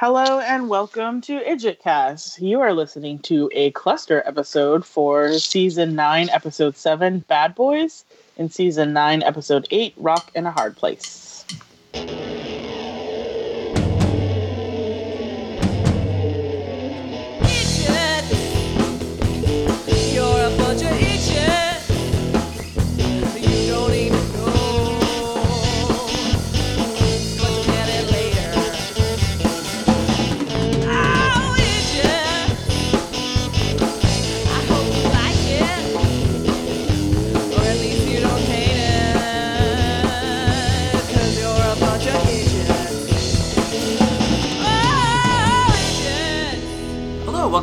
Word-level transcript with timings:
Hello 0.00 0.40
and 0.40 0.70
welcome 0.70 1.20
to 1.20 1.40
IdjitCast. 1.40 2.40
You 2.40 2.62
are 2.62 2.72
listening 2.72 3.18
to 3.18 3.50
a 3.52 3.70
cluster 3.72 4.22
episode 4.24 4.86
for 4.86 5.34
season 5.34 5.94
9, 5.94 6.30
episode 6.30 6.74
7, 6.74 7.18
Bad 7.28 7.54
Boys, 7.54 8.06
and 8.38 8.50
season 8.50 8.94
9, 8.94 9.22
episode 9.22 9.68
8, 9.70 9.92
Rock 9.98 10.30
in 10.34 10.46
a 10.46 10.52
Hard 10.52 10.74
Place. 10.74 11.29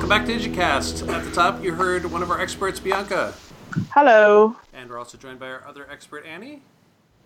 Welcome 0.07 0.25
back 0.25 0.39
to 0.39 0.49
IdjitCast. 0.49 1.13
At 1.13 1.25
the 1.25 1.31
top, 1.31 1.61
you 1.61 1.73
heard 1.73 2.05
one 2.09 2.23
of 2.23 2.31
our 2.31 2.39
experts, 2.39 2.79
Bianca, 2.79 3.33
Hello. 3.89 4.55
and 4.73 4.89
we're 4.89 4.97
also 4.97 5.17
joined 5.17 5.37
by 5.37 5.47
our 5.47 5.67
other 5.67 5.85
expert, 5.91 6.25
Annie, 6.25 6.61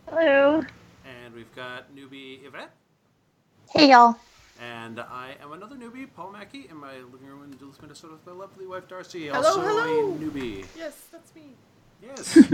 Hello. 0.09 0.63
and 1.05 1.35
we've 1.35 1.53
got 1.55 1.95
newbie 1.95 2.43
Yvette, 2.43 2.71
Hey, 3.69 3.91
y'all. 3.91 4.15
and 4.59 4.99
I 4.99 5.35
am 5.43 5.51
another 5.51 5.75
newbie, 5.75 6.07
Paul 6.15 6.31
Mackey, 6.31 6.65
in 6.71 6.75
my 6.75 6.93
living 7.11 7.27
room 7.27 7.43
in 7.43 7.51
Duluth, 7.55 7.79
Minnesota, 7.83 8.13
with 8.13 8.25
my 8.25 8.31
lovely 8.31 8.65
wife 8.65 8.87
Darcy, 8.87 9.27
Hello, 9.27 9.37
also 9.47 9.61
hello. 9.61 10.13
a 10.13 10.17
newbie. 10.17 10.65
Yes, 10.75 10.97
that's 11.11 11.35
me. 11.35 11.43
Yes. 12.01 12.35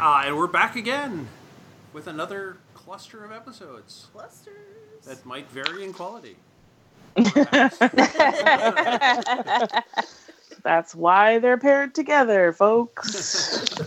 uh, 0.00 0.22
and 0.24 0.36
we're 0.36 0.46
back 0.46 0.76
again 0.76 1.26
with 1.92 2.06
another 2.06 2.58
cluster 2.72 3.24
of 3.24 3.32
episodes 3.32 4.06
Clusters. 4.12 4.54
that 5.06 5.26
might 5.26 5.50
vary 5.50 5.82
in 5.82 5.92
quality. 5.92 6.36
That's 10.62 10.94
why 10.94 11.38
they're 11.38 11.58
paired 11.58 11.94
together, 11.94 12.52
folks. 12.52 13.74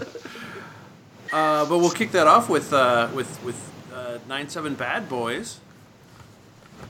Uh, 1.32 1.64
but 1.66 1.78
we'll 1.78 1.92
kick 1.92 2.12
that 2.12 2.26
off 2.26 2.50
with 2.50 2.74
uh, 2.74 3.08
with 3.14 3.44
with 3.44 3.72
uh, 3.94 4.18
nine 4.28 4.50
seven 4.50 4.74
Bad 4.74 5.08
Boys. 5.08 5.60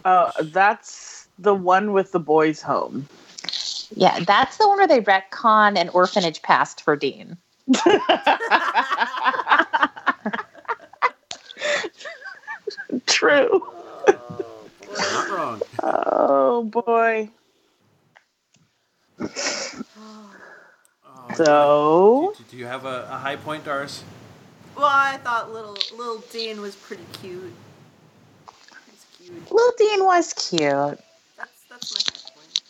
uh, 0.06 0.32
that's 0.44 1.28
the 1.38 1.54
one 1.54 1.92
with 1.92 2.14
the 2.14 2.22
boys' 2.22 2.62
home. 2.62 3.06
Yeah, 3.96 4.20
that's 4.22 4.58
the 4.58 4.68
one 4.68 4.78
where 4.78 4.88
they 4.88 5.02
retcon 5.02 5.78
an 5.78 5.90
orphanage 5.90 6.42
past 6.42 6.82
for 6.82 6.96
Dean. 6.96 7.36
True. 13.08 13.68
Not 15.00 15.30
wrong. 15.30 15.62
Oh 15.82 16.64
boy. 16.64 17.30
Oh, 19.98 21.34
So, 21.36 22.34
do, 22.38 22.44
do 22.52 22.58
you 22.58 22.66
have 22.66 22.86
a, 22.86 23.08
a 23.10 23.18
high 23.18 23.36
point, 23.36 23.66
Darcy? 23.66 24.04
Well, 24.76 24.88
I 24.88 25.18
thought 25.18 25.52
little 25.52 25.78
little 25.98 26.20
Dean 26.32 26.62
was 26.62 26.76
pretty 26.76 27.06
cute. 27.22 27.54
Cute. 29.18 29.52
Little 29.52 29.74
Dean 29.78 30.06
was 30.06 30.34
cute. 30.34 30.62
That's 30.62 31.64
that's 31.70 31.94
my 31.94 32.00
high 32.00 32.32
point. 32.36 32.62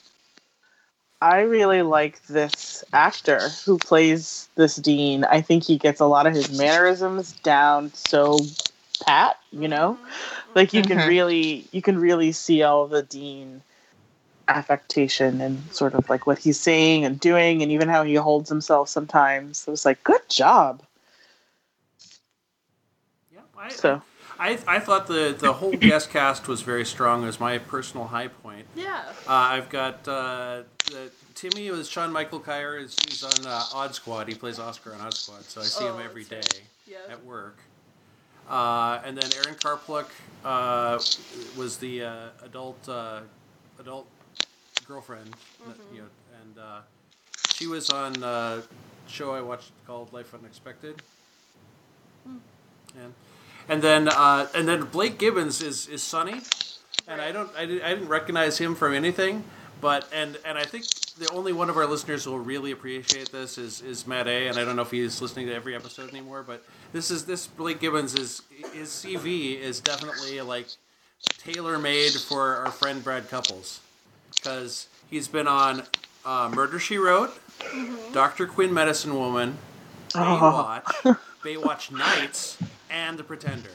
I 1.22 1.42
really 1.42 1.82
like 1.82 2.26
this 2.28 2.84
actor 2.94 3.50
who 3.66 3.78
plays 3.78 4.48
this 4.56 4.76
Dean. 4.78 5.24
I 5.26 5.42
think 5.42 5.64
he 5.64 5.78
gets 5.78 6.00
a 6.00 6.06
lot 6.06 6.26
of 6.28 6.34
his 6.34 6.58
mannerisms 6.58 7.34
down 7.42 7.92
so 7.94 8.40
pat, 9.06 9.38
you 9.52 9.68
know? 9.68 9.98
Like 10.56 10.74
you 10.74 10.84
can 10.84 10.98
Mhm. 10.98 11.08
really 11.08 11.68
you 11.72 11.82
can 11.82 11.98
really 12.00 12.32
see 12.32 12.64
all 12.64 12.88
the 12.88 13.04
Dean 13.04 13.62
affectation 14.48 15.42
and 15.42 15.62
sort 15.72 15.94
of 15.94 16.10
like 16.10 16.26
what 16.26 16.40
he's 16.40 16.60
saying 16.60 17.06
and 17.06 17.20
doing 17.20 17.62
and 17.62 17.72
even 17.72 17.88
how 17.88 18.04
he 18.04 18.16
holds 18.16 18.50
himself 18.50 18.90
sometimes. 18.90 19.60
So 19.60 19.72
it's 19.72 19.86
like 19.86 20.04
good 20.04 20.28
job. 20.30 20.82
Yeah. 23.32 23.42
I, 23.58 23.70
So 23.70 24.02
I, 24.40 24.58
I 24.68 24.80
thought 24.80 25.08
the, 25.08 25.36
the 25.38 25.54
whole 25.54 25.72
guest 25.80 26.10
cast 26.10 26.48
was 26.48 26.62
very 26.62 26.86
strong. 26.86 27.24
It 27.24 27.28
was 27.28 27.40
my 27.40 27.58
personal 27.60 28.08
high 28.08 28.30
point. 28.30 28.66
Yeah. 28.76 29.04
Uh, 29.28 29.32
I've 29.32 29.70
got 29.70 30.08
uh, 30.08 30.64
the, 30.88 31.12
Timmy 31.36 31.70
was 31.72 31.88
Sean 31.90 32.12
Michael 32.12 32.40
Kyer. 32.40 32.78
Is 32.78 32.98
he's 33.08 33.24
on 33.24 33.46
uh, 33.46 33.64
Odd 33.74 33.94
Squad. 33.94 34.28
He 34.28 34.34
plays 34.36 34.60
Oscar 34.60 34.94
on 34.94 35.02
Odd 35.02 35.14
Squad, 35.14 35.44
so 35.44 35.62
I 35.62 35.66
see 35.66 35.86
Oh, 35.86 35.96
him 35.96 36.02
every 36.04 36.24
day 36.24 36.38
right. 36.38 36.62
Yeah. 36.88 37.14
at 37.14 37.24
work. 37.24 37.58
Uh, 38.50 39.00
and 39.06 39.16
then 39.18 39.30
Erin 39.38 39.56
Karpluk 39.56 40.06
uh, 40.44 40.98
was 41.58 41.78
the 41.78 42.04
uh, 42.04 42.14
adult 42.44 42.88
uh, 42.90 43.22
adult 43.80 44.08
girlfriend, 44.88 45.30
Mm-hmm. 45.62 45.96
you 45.96 46.02
know, 46.02 46.08
and 46.42 46.58
uh, 46.58 46.80
she 47.54 47.68
was 47.68 47.90
on 47.92 48.24
a 48.24 48.64
show 49.08 49.32
I 49.32 49.42
watched 49.42 49.72
called 49.86 50.12
Life 50.14 50.34
Unexpected. 50.34 50.96
Hmm. 52.26 52.38
And 52.98 53.14
and 53.68 53.82
then 53.84 54.08
uh, 54.08 54.48
and 54.56 54.68
then 54.68 54.86
Blake 54.86 55.20
Gibbons 55.20 55.62
is 55.62 55.88
is 55.88 56.02
Sonny, 56.02 56.42
and 57.08 57.22
I 57.22 57.32
don't 57.32 57.50
I, 57.56 57.66
didn't- 57.66 57.84
I 57.84 57.90
didn't 57.94 58.08
recognize 58.10 58.58
him 58.58 58.74
from 58.74 58.94
anything, 58.96 59.44
but 59.80 60.08
and 60.12 60.38
and 60.44 60.58
I 60.58 60.64
think 60.64 60.86
the 61.20 61.30
only 61.34 61.54
one 61.54 61.70
of 61.70 61.78
our 61.78 61.86
listeners 61.86 62.24
who 62.24 62.32
will 62.32 62.40
really 62.40 62.72
appreciate 62.72 63.32
this 63.32 63.58
is 63.58 63.82
is 63.82 64.08
Matt 64.08 64.28
A. 64.28 64.48
And 64.48 64.58
I 64.58 64.66
don't 64.66 64.76
know 64.76 64.82
if 64.82 64.92
he's 64.92 65.22
listening 65.22 65.48
to 65.48 65.54
every 65.54 65.76
episode 65.76 66.10
anymore, 66.10 66.44
but 66.46 66.64
this 66.94 67.12
is 67.12 67.26
this 67.26 67.46
Blake 67.46 67.80
Gibbons 67.80 68.16
is 68.16 68.42
his 68.74 68.90
CV 68.90 69.60
is 69.60 69.80
definitely 69.80 70.42
like 70.42 70.68
tailor 71.38 71.78
made 71.78 72.14
for 72.14 72.56
our 72.56 72.72
friend 72.72 73.04
Brad 73.04 73.30
Couples 73.30 73.82
because 74.36 74.88
he's 75.10 75.28
been 75.28 75.48
on 75.48 75.84
uh, 76.26 76.50
Murder 76.54 76.80
She 76.80 76.98
Wrote, 76.98 77.38
Doctor 78.14 78.48
Quinn 78.48 78.74
Medicine 78.74 79.16
Woman, 79.16 79.58
Baywatch, 80.12 80.84
Baywatch 81.44 81.92
Nights, 81.92 82.58
and 82.90 83.20
The 83.20 83.24
Pretender. 83.24 83.72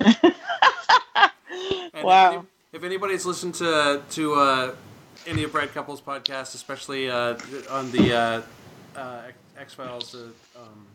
Wow. 2.02 2.40
If, 2.72 2.80
if 2.80 2.84
anybody's 2.84 3.24
listened 3.24 3.54
to 3.54 4.02
to 4.10 4.34
uh, 4.34 4.74
any 5.26 5.44
of 5.44 5.52
Brad 5.52 5.72
Couples' 5.72 6.00
podcasts, 6.00 6.54
especially 6.54 7.10
uh, 7.10 7.36
on 7.70 7.90
the 7.90 8.14
uh, 8.14 8.42
uh, 8.98 9.22
X 9.58 9.74
Files 9.74 10.14
um, 10.14 10.86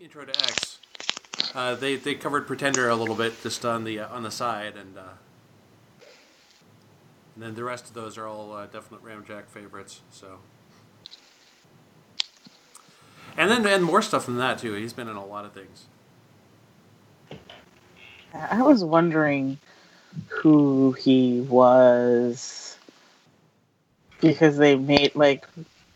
intro 0.00 0.24
to 0.24 0.36
X, 0.42 0.78
uh, 1.54 1.74
they 1.74 1.96
they 1.96 2.14
covered 2.14 2.46
Pretender 2.46 2.88
a 2.88 2.96
little 2.96 3.14
bit 3.14 3.34
just 3.42 3.64
on 3.64 3.84
the 3.84 4.00
uh, 4.00 4.14
on 4.14 4.22
the 4.22 4.30
side, 4.30 4.74
and 4.76 4.96
and 7.34 7.42
then 7.42 7.54
the 7.54 7.64
rest 7.64 7.86
of 7.86 7.94
those 7.94 8.16
are 8.18 8.26
all 8.26 8.66
definite 8.72 9.04
Ramjack 9.04 9.46
favorites. 9.46 10.00
So. 10.10 10.38
And 13.38 13.50
then 13.50 13.66
and 13.66 13.84
more 13.84 14.00
stuff 14.00 14.24
than 14.24 14.38
that 14.38 14.58
too. 14.58 14.72
He's 14.72 14.94
been 14.94 15.08
in 15.08 15.16
a 15.16 15.24
lot 15.24 15.44
of 15.44 15.52
things. 15.52 15.86
I 18.32 18.62
was 18.62 18.82
wondering 18.82 19.58
who 20.28 20.92
he 20.92 21.42
was 21.42 22.65
because 24.20 24.56
they 24.56 24.76
made 24.76 25.14
like 25.14 25.46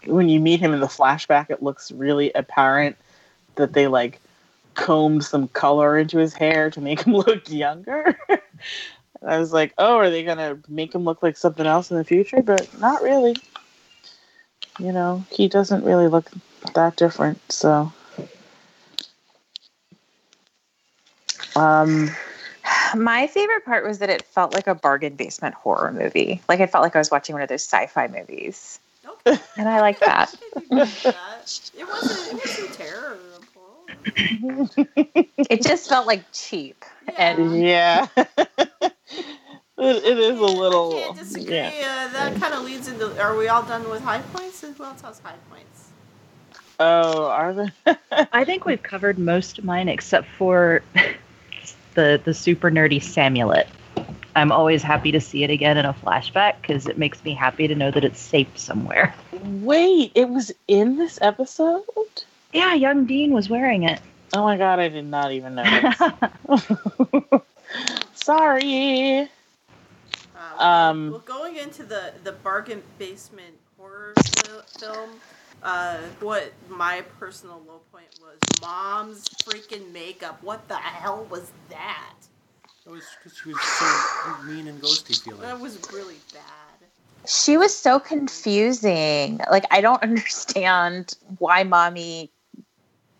when 0.06 0.28
you 0.28 0.40
meet 0.40 0.60
him 0.60 0.72
in 0.72 0.80
the 0.80 0.86
flashback 0.86 1.50
it 1.50 1.62
looks 1.62 1.92
really 1.92 2.32
apparent 2.32 2.96
that 3.56 3.72
they 3.72 3.86
like 3.86 4.20
combed 4.74 5.24
some 5.24 5.48
color 5.48 5.98
into 5.98 6.18
his 6.18 6.34
hair 6.34 6.70
to 6.70 6.80
make 6.80 7.02
him 7.02 7.14
look 7.26 7.50
younger. 7.50 8.18
I 9.22 9.38
was 9.38 9.52
like, 9.52 9.74
"Oh, 9.76 9.96
are 9.96 10.10
they 10.10 10.22
to 10.24 10.58
make 10.68 10.94
him 10.94 11.04
look 11.04 11.22
like 11.22 11.36
something 11.36 11.66
else 11.66 11.90
in 11.90 11.98
the 11.98 12.04
future?" 12.04 12.42
But 12.42 12.68
not 12.80 13.02
really. 13.02 13.36
You 14.78 14.92
know, 14.92 15.24
he 15.30 15.48
doesn't 15.48 15.84
really 15.84 16.08
look 16.08 16.30
that 16.74 16.96
different, 16.96 17.40
so 17.52 17.92
um 21.56 22.10
My 22.94 23.26
favorite 23.26 23.64
part 23.64 23.84
was 23.86 23.98
that 24.00 24.10
it 24.10 24.22
felt 24.22 24.52
like 24.54 24.66
a 24.66 24.74
bargain 24.74 25.14
basement 25.16 25.54
horror 25.54 25.92
movie. 25.92 26.40
Like 26.48 26.60
it 26.60 26.70
felt 26.70 26.82
like 26.82 26.94
I 26.96 26.98
was 26.98 27.10
watching 27.10 27.34
one 27.34 27.42
of 27.42 27.48
those 27.48 27.62
sci-fi 27.62 28.08
movies, 28.08 28.80
Okay. 29.06 29.38
and 29.56 29.68
I 29.68 29.80
like 29.80 30.00
that. 30.00 30.34
I 30.56 30.60
can 30.60 30.68
do 30.70 30.84
that. 31.04 31.70
It 31.78 31.86
wasn't. 31.86 32.32
It 32.32 32.46
wasn't 32.46 32.72
terrible. 32.74 33.20
it 35.36 35.62
just 35.62 35.88
felt 35.88 36.06
like 36.06 36.24
cheap. 36.32 36.84
And 37.18 37.60
Yeah. 37.60 38.06
it, 38.16 38.92
it 39.78 40.18
is 40.18 40.38
a 40.38 40.42
little. 40.44 40.92
can't 40.92 41.16
disagree. 41.18 41.56
Yeah. 41.56 42.08
Uh, 42.08 42.12
that 42.12 42.40
kind 42.40 42.54
of 42.54 42.62
leads 42.64 42.88
into. 42.88 43.20
Are 43.20 43.36
we 43.36 43.48
all 43.48 43.62
done 43.62 43.88
with 43.90 44.02
high 44.02 44.20
points? 44.32 44.60
Who 44.62 44.82
else 44.84 45.00
has 45.02 45.18
high 45.20 45.34
points? 45.50 45.88
Oh, 46.78 47.26
are 47.26 47.52
they? 47.52 47.68
I 48.32 48.44
think 48.44 48.64
we've 48.64 48.82
covered 48.82 49.18
most 49.18 49.58
of 49.58 49.64
mine 49.64 49.88
except 49.88 50.26
for 50.38 50.82
the 51.94 52.20
the 52.24 52.34
super 52.34 52.70
nerdy 52.70 53.02
Samulet. 53.02 53.68
I'm 54.36 54.52
always 54.52 54.82
happy 54.82 55.10
to 55.12 55.20
see 55.20 55.42
it 55.42 55.50
again 55.50 55.76
in 55.76 55.84
a 55.84 55.92
flashback 55.92 56.60
because 56.60 56.86
it 56.86 56.96
makes 56.96 57.22
me 57.24 57.34
happy 57.34 57.66
to 57.68 57.74
know 57.74 57.90
that 57.90 58.04
it's 58.04 58.20
safe 58.20 58.56
somewhere. 58.56 59.14
Wait, 59.32 60.12
it 60.14 60.28
was 60.28 60.52
in 60.68 60.96
this 60.96 61.18
episode? 61.20 61.82
Yeah, 62.52 62.74
young 62.74 63.06
Dean 63.06 63.32
was 63.32 63.48
wearing 63.50 63.82
it. 63.82 64.00
Oh 64.32 64.44
my 64.44 64.56
god, 64.56 64.78
I 64.78 64.88
did 64.88 65.06
not 65.06 65.32
even 65.32 65.56
notice. 65.56 65.96
Sorry. 68.14 69.28
Uh, 70.36 70.64
Um, 70.64 71.10
well, 71.10 71.20
going 71.20 71.56
into 71.56 71.82
the 71.82 72.12
the 72.22 72.32
bargain 72.32 72.82
basement 72.98 73.56
horror 73.76 74.14
fil- 74.44 74.62
film, 74.78 75.10
uh, 75.62 75.98
what 76.20 76.52
my 76.68 77.02
personal 77.18 77.60
low 77.66 77.80
point 77.92 78.08
was 78.20 78.38
mom's 78.62 79.28
freaking 79.44 79.92
makeup. 79.92 80.42
What 80.42 80.68
the 80.68 80.76
hell 80.76 81.24
was 81.30 81.52
that? 81.68 82.14
It 82.86 82.90
was 82.90 83.16
because 83.18 83.36
she 83.36 83.48
was 83.48 83.60
so 83.62 84.44
mean 84.44 84.66
and 84.66 84.80
ghosty 84.80 85.16
feeling. 85.22 85.42
That 85.42 85.60
was 85.60 85.78
really 85.92 86.20
bad. 86.32 86.88
She 87.26 87.56
was 87.56 87.76
so 87.76 87.98
confusing. 88.00 89.40
Like 89.50 89.64
I 89.70 89.80
don't 89.80 90.02
understand 90.02 91.14
why 91.38 91.62
mommy 91.64 92.30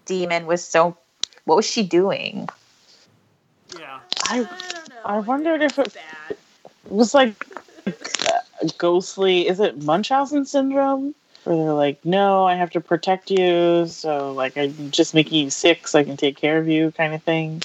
demon 0.06 0.46
was 0.46 0.64
so 0.64 0.96
what 1.44 1.56
was 1.56 1.66
she 1.66 1.82
doing? 1.82 2.48
Yeah. 3.78 4.00
I 4.24 4.46
I 4.50 4.72
don't 4.72 4.88
know. 4.88 5.02
I 5.04 5.18
wondered 5.20 5.62
if 5.62 5.78
was 5.78 5.88
it- 5.88 5.94
bad. 5.94 6.36
was 6.88 7.14
like 7.14 7.46
uh, 7.86 8.68
ghostly. 8.78 9.48
Is 9.48 9.60
it 9.60 9.82
Munchausen 9.82 10.44
syndrome? 10.44 11.14
Where 11.44 11.56
they're 11.56 11.72
like, 11.72 12.04
no, 12.04 12.44
I 12.44 12.54
have 12.54 12.70
to 12.70 12.80
protect 12.80 13.30
you, 13.30 13.86
so 13.86 14.32
like 14.32 14.56
I'm 14.56 14.90
just 14.90 15.14
making 15.14 15.44
you 15.44 15.50
sick 15.50 15.88
so 15.88 15.98
I 15.98 16.04
can 16.04 16.16
take 16.16 16.36
care 16.36 16.58
of 16.58 16.68
you, 16.68 16.92
kind 16.92 17.14
of 17.14 17.22
thing. 17.22 17.62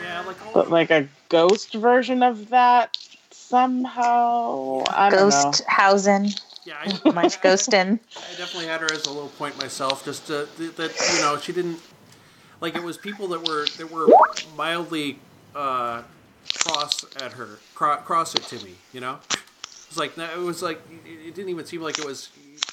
Yeah, 0.00 0.22
like 0.26 0.36
But 0.52 0.70
like 0.70 0.90
a 0.90 1.08
ghost 1.28 1.74
version 1.74 2.22
of 2.22 2.50
that 2.50 2.98
somehow. 3.30 4.84
I 4.88 5.10
don't 5.10 5.20
know. 5.20 5.30
Ghost 5.30 5.62
Hausen. 5.68 6.30
yeah, 6.64 6.74
I, 6.80 7.10
Much 7.12 7.40
ghostin'. 7.40 8.00
I 8.16 8.36
definitely 8.36 8.66
had 8.66 8.80
her 8.80 8.92
as 8.92 9.06
a 9.06 9.10
little 9.10 9.28
point 9.30 9.58
myself. 9.58 10.04
Just 10.04 10.26
to, 10.26 10.48
that 10.58 11.12
you 11.14 11.20
know 11.20 11.38
she 11.38 11.52
didn't 11.52 11.80
like 12.60 12.74
it 12.74 12.82
was 12.82 12.96
people 12.96 13.28
that 13.28 13.46
were 13.46 13.66
that 13.78 13.90
were 13.90 14.08
mildly 14.56 15.18
uh, 15.54 16.02
cross 16.58 17.04
at 17.20 17.32
her, 17.32 17.58
cross 17.74 18.34
it 18.34 18.42
to 18.44 18.64
me. 18.64 18.72
You 18.92 19.00
know, 19.00 19.18
it 19.30 19.40
was 19.88 19.98
like 19.98 20.18
it 20.18 20.38
was 20.38 20.62
like 20.62 20.80
it 21.04 21.28
it 21.28 21.34
didn't 21.34 21.50
even 21.50 21.66
seem 21.66 21.82
like 21.82 21.98
it 21.98 22.06
was 22.06 22.30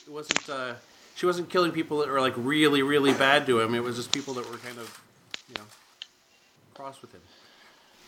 it 0.08 0.12
wasn't 0.12 0.50
uh, 0.50 0.74
she 1.16 1.26
wasn't 1.26 1.50
killing 1.50 1.72
people 1.72 2.00
that 2.00 2.10
were 2.10 2.22
like 2.22 2.34
really 2.38 2.82
really 2.82 3.14
bad 3.14 3.46
to 3.48 3.60
him. 3.60 3.76
It 3.76 3.84
was 3.84 3.96
just 3.96 4.12
people 4.12 4.34
that 4.36 4.50
were 4.50 4.58
kind 4.58 4.78
of 4.78 5.02
you 5.50 5.56
know 5.56 5.66
cross 6.74 7.02
with 7.02 7.12
him. 7.14 7.22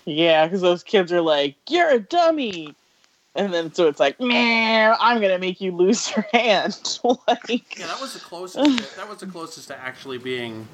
Yeah, 0.05 0.45
because 0.45 0.61
those 0.61 0.83
kids 0.83 1.11
are 1.11 1.21
like, 1.21 1.55
"You're 1.69 1.89
a 1.91 1.99
dummy," 1.99 2.75
and 3.35 3.53
then 3.53 3.73
so 3.73 3.87
it's 3.87 3.99
like, 3.99 4.19
"Man, 4.19 4.95
I'm 4.99 5.21
gonna 5.21 5.39
make 5.39 5.61
you 5.61 5.71
lose 5.71 6.11
your 6.15 6.25
hand." 6.33 6.99
like, 7.03 7.77
Yeah, 7.79 7.87
that 7.87 8.01
was 8.01 8.13
the 8.13 8.19
closest. 8.19 8.95
that 8.97 9.07
was 9.07 9.19
the 9.19 9.27
closest 9.27 9.67
to 9.69 9.77
actually 9.79 10.17
being 10.17 10.67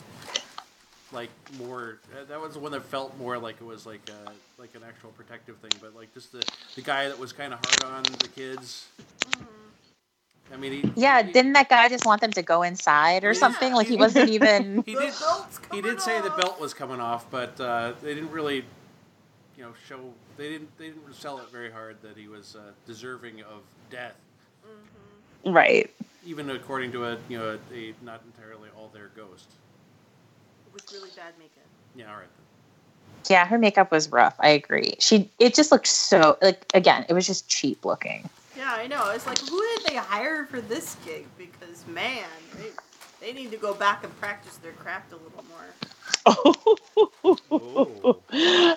like 1.12 1.30
more. 1.60 2.00
uh, 2.16 2.24
That 2.26 2.40
was 2.42 2.54
the 2.54 2.60
one 2.60 2.72
that 2.72 2.84
felt 2.86 3.18
more 3.18 3.38
like 3.38 3.56
it 3.62 3.66
was 3.66 3.86
like 3.86 4.02
a, 4.10 4.32
like 4.60 4.74
an 4.76 4.82
actual 4.88 5.12
protective 5.12 5.58
thing. 5.58 5.72
But 5.82 5.96
like 5.96 6.14
just 6.14 6.32
the 6.32 6.44
the 6.76 6.82
guy 6.82 7.08
that 7.08 7.20
was 7.20 7.32
kind 7.34 7.54
of 7.54 7.60
hard 7.60 7.96
on 7.98 8.04
the 8.20 8.28
kids. 8.30 8.88
I 10.54 10.58
mean, 10.58 10.72
he 10.72 10.84
Yeah, 10.96 11.24
he, 11.24 11.32
didn't 11.32 11.54
that 11.54 11.70
guy 11.70 11.90
just 11.90 12.06
want 12.06 12.22
them 12.22 12.32
to 12.34 12.42
go 12.42 12.64
inside 12.64 13.24
or 13.24 13.30
Yeah. 13.30 13.40
something? 13.40 13.74
Like 13.74 13.88
he 13.88 13.98
wasn't 13.98 14.30
even 14.30 14.84
he 14.86 14.96
did 14.96 15.14
he 15.72 15.82
did 15.82 16.02
say 16.02 16.22
the 16.22 16.32
belt 16.32 16.60
was 16.60 16.74
coming 16.74 17.00
off, 17.00 17.30
but 17.30 17.60
uh, 17.60 17.94
they 18.02 18.14
didn't 18.14 18.32
really 18.32 18.66
you 19.58 19.64
know 19.64 19.74
show 19.88 20.00
they 20.38 20.50
didn't 20.50 20.76
they 20.78 20.88
didn't 20.88 21.14
sell 21.14 21.38
it 21.40 21.52
very 21.52 21.72
hard 21.72 21.98
that 22.02 22.18
he 22.18 22.28
was 22.28 22.56
uh, 22.56 22.72
deserving 22.88 23.42
of 23.42 23.62
death, 23.90 24.16
right. 25.46 25.90
even 26.26 26.50
according 26.50 26.92
to 26.94 27.06
a 27.06 27.18
you 27.28 27.38
know 27.38 27.58
a, 27.72 27.76
a 27.76 27.94
not 28.02 28.22
entirely 28.26 28.70
all 28.78 28.90
there 28.94 29.12
ghost. 29.16 29.48
It 30.68 30.74
was 30.74 30.84
really 30.94 31.10
bad 31.16 31.34
makeup. 31.38 31.64
Yeah, 31.96 32.12
all 32.12 32.18
right. 32.18 32.28
Yeah, 33.30 33.46
her 33.46 33.58
makeup 33.58 33.92
was 33.92 34.12
rough. 34.12 34.36
I 34.40 34.50
agree. 34.50 34.96
She 35.00 35.30
it 35.40 35.54
just 35.54 35.72
looked 35.72 35.88
so 35.88 36.38
like 36.42 36.66
again, 36.74 37.06
it 37.10 37.14
was 37.14 37.28
just 37.28 37.50
cheap 37.50 37.86
looking. 37.86 38.30
Yeah, 38.60 38.74
I 38.78 38.88
know. 38.88 39.12
It's 39.12 39.26
like, 39.26 39.40
who 39.40 39.62
did 39.62 39.86
they 39.88 39.96
hire 39.96 40.46
for 40.46 40.60
this 40.60 40.98
gig? 41.06 41.26
Because 41.38 41.88
man, 41.88 42.26
they, 42.58 42.72
they 43.26 43.32
need 43.34 43.52
to 43.52 43.58
go 43.58 43.74
back 43.74 44.04
and 44.04 44.20
practice 44.20 44.58
their 44.58 44.74
craft 44.74 45.14
a 45.14 45.16
little 45.16 45.46
more. 45.50 45.70
Oh. 46.26 48.20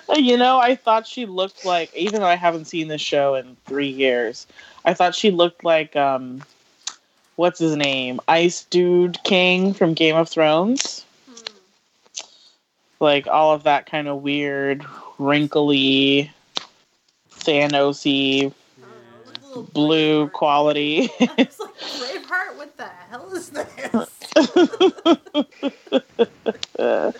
you 0.15 0.37
know, 0.37 0.57
I 0.59 0.75
thought 0.75 1.05
she 1.05 1.25
looked 1.25 1.65
like, 1.65 1.93
even 1.95 2.21
though 2.21 2.27
I 2.27 2.35
haven't 2.35 2.65
seen 2.65 2.87
this 2.87 3.01
show 3.01 3.35
in 3.35 3.57
three 3.65 3.89
years, 3.89 4.47
I 4.85 4.93
thought 4.93 5.15
she 5.15 5.31
looked 5.31 5.65
like, 5.65 5.97
um, 5.97 6.41
what's 7.35 7.59
his 7.59 7.75
name, 7.75 8.21
Ice 8.29 8.63
Dude 8.63 9.21
King 9.23 9.73
from 9.73 9.93
Game 9.93 10.15
of 10.15 10.29
Thrones. 10.29 11.03
Hmm. 11.27 11.43
Like 13.01 13.27
all 13.27 13.53
of 13.53 13.63
that 13.63 13.85
kind 13.85 14.07
of 14.07 14.23
weird, 14.23 14.85
wrinkly, 15.17 16.31
Thanosy, 17.31 18.45
Uh, 18.45 18.85
look 19.25 19.37
a 19.37 19.42
little 19.42 19.42
blue 19.61 20.25
Braveheart. 20.27 20.31
quality. 20.33 21.09
It's 21.37 21.59
like 21.59 21.73
Braveheart. 21.75 22.57
What 22.57 22.75
the 22.77 22.85
hell 23.09 23.31
is 23.33 23.49
this? 23.49 23.65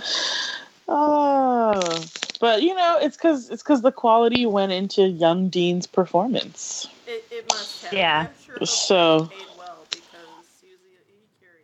Oh, 0.88 2.04
but 2.42 2.62
you 2.62 2.76
know, 2.76 2.98
it's 3.02 3.16
because 3.16 3.50
it's 3.50 3.64
because 3.64 3.82
the 3.82 3.92
quality 3.92 4.46
went 4.46 4.72
into 4.74 5.04
young 5.08 5.48
Dean's 5.50 5.88
performance. 5.88 6.88
it, 7.08 7.24
it 7.32 7.48
must 7.48 7.84
have. 7.86 7.94
Yeah. 7.94 8.28
I'm 8.30 8.36
sure 8.46 8.66
So- 8.66 9.30
he 9.32 9.46
well 9.58 9.78
was, 9.80 9.88
he 9.94 10.02
carried 10.12 10.28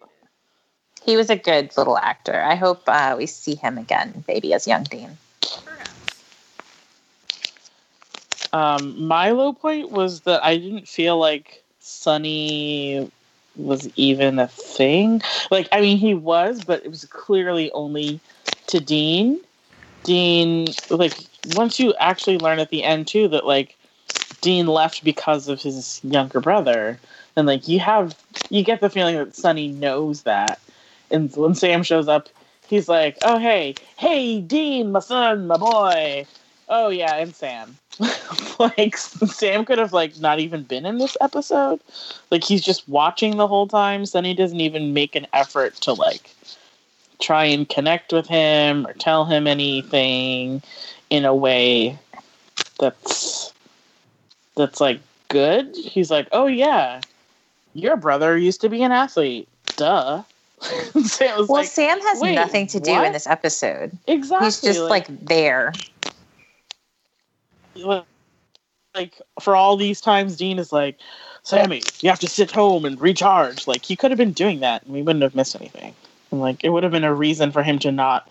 it. 0.02 0.10
He 1.04 1.18
was 1.18 1.30
a 1.30 1.36
good 1.36 1.76
little 1.78 1.98
actor. 1.98 2.40
I 2.42 2.56
hope 2.56 2.84
uh, 2.88 3.16
we 3.18 3.26
see 3.26 3.56
him 3.56 3.78
again, 3.78 4.24
maybe 4.28 4.54
as 4.54 4.66
young 4.68 4.84
Dean. 4.84 5.18
Um, 8.54 9.06
my 9.06 9.32
low 9.32 9.54
point 9.54 9.92
was 9.92 10.22
that 10.22 10.44
I 10.44 10.58
didn't 10.58 10.88
feel 10.88 11.18
like 11.18 11.64
Sonny 11.80 13.10
was 13.56 13.90
even 13.96 14.40
a 14.40 14.48
thing. 14.48 15.22
Like, 15.52 15.68
I 15.72 15.82
mean, 15.82 15.98
he 15.98 16.14
was, 16.14 16.64
but 16.64 16.84
it 16.84 16.90
was 16.90 17.06
clearly 17.06 17.72
only 17.72 18.20
to 18.68 18.80
Dean. 18.80 19.40
Dean, 20.04 20.68
like, 20.90 21.14
once 21.56 21.80
you 21.80 21.94
actually 22.00 22.38
learn 22.38 22.60
at 22.60 22.70
the 22.70 22.84
end 22.84 23.08
too 23.08 23.28
that 23.30 23.46
like 23.46 23.76
Dean 24.42 24.68
left 24.68 25.04
because 25.04 25.48
of 25.48 25.62
his 25.62 26.00
younger 26.04 26.40
brother, 26.40 27.00
and 27.36 27.48
like 27.48 27.68
you 27.68 27.80
have 27.80 28.18
you 28.50 28.64
get 28.64 28.82
the 28.82 28.90
feeling 28.90 29.16
that 29.16 29.36
Sonny 29.36 29.68
knows 29.68 30.24
that, 30.24 30.60
and 31.12 31.34
when 31.36 31.56
Sam 31.56 31.84
shows 31.84 32.08
up, 32.08 32.30
he's 32.68 32.90
like, 32.90 33.18
"Oh 33.24 33.38
hey, 33.38 33.76
hey 33.98 34.42
Dean, 34.42 34.92
my 34.92 35.00
son, 35.00 35.48
my 35.48 35.58
boy." 35.58 36.26
Oh 36.70 36.90
yeah, 36.90 37.16
and 37.16 37.36
Sam. 37.36 37.76
like 38.60 38.96
Sam 38.96 39.66
could 39.66 39.78
have 39.78 39.92
like 39.92 40.18
not 40.20 40.40
even 40.40 40.64
been 40.64 40.86
in 40.86 41.00
this 41.00 41.18
episode. 41.20 41.80
Like 42.32 42.44
he's 42.44 42.62
just 42.62 42.88
watching 42.88 43.38
the 43.38 43.48
whole 43.48 43.68
time. 43.68 44.06
Sonny 44.06 44.34
doesn't 44.34 44.60
even 44.60 44.94
make 44.94 45.16
an 45.16 45.28
effort 45.34 45.76
to 45.82 45.94
like 45.94 46.34
try 47.20 47.44
and 47.46 47.68
connect 47.68 48.14
with 48.14 48.28
him 48.28 48.86
or 48.88 48.94
tell 48.94 49.26
him 49.26 49.48
anything 49.48 50.62
in 51.10 51.26
a 51.26 51.36
way 51.36 51.98
that's 52.80 53.52
that's 54.56 54.80
like 54.80 55.00
good. 55.28 55.76
He's 55.76 56.12
like, 56.12 56.28
"Oh 56.32 56.46
yeah, 56.48 57.02
your 57.74 57.98
brother 57.98 58.38
used 58.38 58.62
to 58.62 58.70
be 58.70 58.84
an 58.84 58.92
athlete." 58.92 59.48
Duh. 59.76 60.24
Sam 60.62 61.38
was 61.38 61.48
Well, 61.48 61.62
like, 61.62 61.68
Sam 61.70 62.00
has 62.02 62.22
nothing 62.22 62.68
to 62.68 62.80
do 62.80 62.92
what?" 62.92 63.08
in 63.08 63.14
this 63.14 63.28
episode. 63.28 63.92
exactly. 64.08 64.48
He's 64.48 64.62
just 64.62 64.82
like 64.82 65.08
there. 65.26 65.74
Like, 68.96 69.22
for 69.40 69.56
all 69.56 69.78
these 69.78 70.02
times 70.02 70.36
dean 70.36 70.58
is 70.60 70.74
like 70.74 70.98
sammy 71.44 71.82
you 72.02 72.10
have 72.10 72.20
to 72.20 72.28
sit 72.28 72.52
home 72.52 72.86
and 72.86 73.00
recharge. 73.00 73.68
Like 73.68 73.86
he 73.86 73.96
could 73.96 74.12
have 74.12 74.18
been 74.18 74.34
doing 74.34 74.60
that 74.62 74.84
and 74.84 74.94
we 74.94 75.02
wouldn't 75.02 75.24
have 75.24 75.36
missed 75.36 75.56
anything. 75.56 75.94
And 76.32 76.42
like 76.42 76.64
it 76.64 76.70
would 76.70 76.84
have 76.84 76.92
been 76.92 77.04
a 77.04 77.14
reason 77.14 77.52
for 77.52 77.64
him 77.64 77.80
to 77.80 77.92
not 77.92 78.30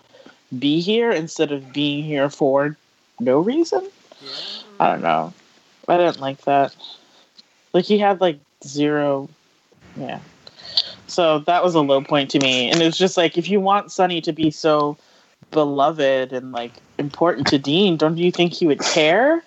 be 0.57 0.81
here 0.81 1.11
instead 1.11 1.51
of 1.51 1.73
being 1.73 2.03
here 2.03 2.29
for 2.29 2.77
no 3.19 3.39
reason? 3.39 3.87
Yeah. 4.21 4.29
i 4.79 4.87
don't 4.91 5.01
know. 5.01 5.33
I 5.87 5.97
didn't 5.97 6.19
like 6.19 6.41
that. 6.41 6.75
Like 7.73 7.85
he 7.85 7.97
had 7.97 8.21
like 8.21 8.39
zero 8.63 9.29
yeah. 9.95 10.19
So 11.07 11.39
that 11.39 11.63
was 11.63 11.75
a 11.75 11.81
low 11.81 12.01
point 12.01 12.29
to 12.31 12.39
me. 12.39 12.69
And 12.69 12.81
it 12.81 12.85
was 12.85 12.97
just 12.97 13.17
like 13.17 13.37
if 13.37 13.49
you 13.49 13.59
want 13.59 13.91
Sonny 13.91 14.21
to 14.21 14.31
be 14.31 14.51
so 14.51 14.97
beloved 15.51 16.33
and 16.33 16.51
like 16.51 16.73
important 16.97 17.47
to 17.47 17.57
Dean, 17.57 17.97
don't 17.97 18.17
you 18.17 18.31
think 18.31 18.53
he 18.53 18.67
would 18.67 18.79
care 18.79 19.43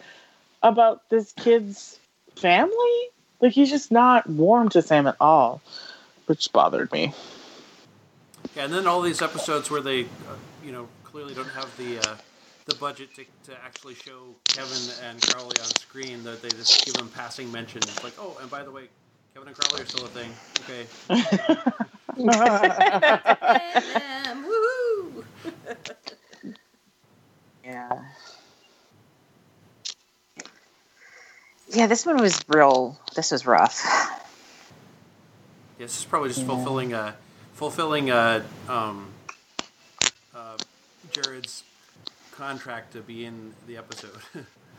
about 0.63 1.09
this 1.11 1.33
kid's 1.33 1.99
family? 2.37 3.09
Like 3.41 3.53
he's 3.53 3.71
just 3.71 3.91
not 3.91 4.29
warm 4.29 4.69
to 4.71 4.83
Sam 4.83 5.07
at 5.07 5.17
all, 5.21 5.61
which 6.27 6.53
bothered 6.53 6.91
me. 6.93 7.13
Yeah, 8.57 8.65
and 8.65 8.73
then 8.73 8.87
all 8.87 9.01
these 9.01 9.23
episodes 9.23 9.71
where 9.71 9.81
they, 9.81 10.03
uh, 10.03 10.37
you 10.65 10.73
know, 10.73 10.89
clearly 11.05 11.35
don't 11.35 11.49
have 11.49 11.75
the 11.77 11.99
uh, 11.99 12.17
the 12.67 12.75
budget 12.77 13.15
to, 13.15 13.25
to 13.45 13.65
actually 13.65 13.95
show 13.95 14.35
Kevin 14.45 14.95
and 15.05 15.21
Crowley 15.23 15.57
on 15.59 15.67
screen. 15.67 16.23
That 16.25 16.43
they 16.43 16.51
just 16.51 16.85
give 16.85 16.95
them 16.95 17.09
passing 17.09 17.51
mention. 17.51 17.79
It's 17.79 18.05
like, 18.05 18.15
oh, 18.19 18.37
and 18.41 18.51
by 18.51 18.63
the 18.63 18.71
way, 18.71 18.89
Kevin 19.35 19.49
and 19.49 19.57
Crowley 19.57 19.83
are 19.83 19.87
still 19.87 20.05
a 20.05 20.09
thing. 20.09 20.33
Okay. 20.65 20.87
Damn, 22.15 22.29
woohoo! 24.45 25.25
Yeah. 27.95 28.03
Yeah, 31.73 31.87
this 31.87 32.05
one 32.05 32.21
was 32.21 32.45
real. 32.49 32.99
This 33.15 33.31
was 33.31 33.47
rough. 33.47 33.83
Yeah, 35.79 35.87
this 35.87 35.99
is 35.99 36.05
probably 36.05 36.29
just 36.29 36.45
fulfilling 36.45 36.93
a 36.93 37.17
fulfilling 37.55 38.11
a, 38.11 38.45
um 38.69 39.09
uh 40.35 40.57
Jared's 41.13 41.65
contract 42.33 42.93
to 42.93 43.01
be 43.01 43.25
in 43.25 43.55
the 43.67 43.79
episode. 43.79 44.19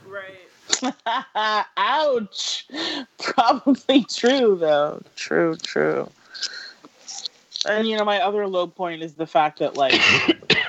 Right. 0.07 0.93
Ouch. 1.77 2.67
Probably 3.17 4.03
true 4.03 4.55
though. 4.55 5.01
True, 5.15 5.55
true. 5.57 6.09
And 7.65 7.87
you 7.87 7.97
know, 7.97 8.05
my 8.05 8.19
other 8.19 8.47
low 8.47 8.67
point 8.67 9.01
is 9.01 9.13
the 9.13 9.27
fact 9.27 9.59
that 9.59 9.75
like 9.77 9.99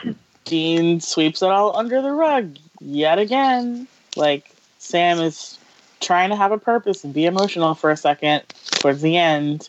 Dean 0.45 1.01
sweeps 1.01 1.43
it 1.43 1.49
all 1.49 1.77
under 1.77 2.03
the 2.03 2.13
rug 2.13 2.57
yet 2.81 3.19
again. 3.19 3.87
Like 4.17 4.51
Sam 4.79 5.19
is 5.19 5.59
trying 6.01 6.31
to 6.31 6.37
have 6.37 6.53
a 6.53 6.59
purpose 6.59 7.03
and 7.05 7.15
be 7.15 7.25
emotional 7.25 7.75
for 7.75 7.91
a 7.91 7.97
second 7.97 8.43
towards 8.77 9.01
the 9.01 9.17
end. 9.17 9.69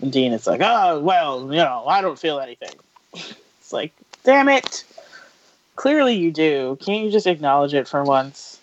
And 0.00 0.12
Dean 0.12 0.32
is 0.32 0.46
like, 0.46 0.60
oh, 0.62 1.00
well, 1.00 1.42
you 1.42 1.56
know, 1.58 1.84
I 1.86 2.00
don't 2.00 2.18
feel 2.18 2.40
anything. 2.40 2.74
It's 3.14 3.72
like, 3.72 3.92
damn 4.24 4.48
it. 4.48 4.84
Clearly 5.76 6.14
you 6.14 6.30
do. 6.30 6.78
Can't 6.84 7.04
you 7.04 7.10
just 7.10 7.26
acknowledge 7.26 7.74
it 7.74 7.88
for 7.88 8.04
once 8.04 8.60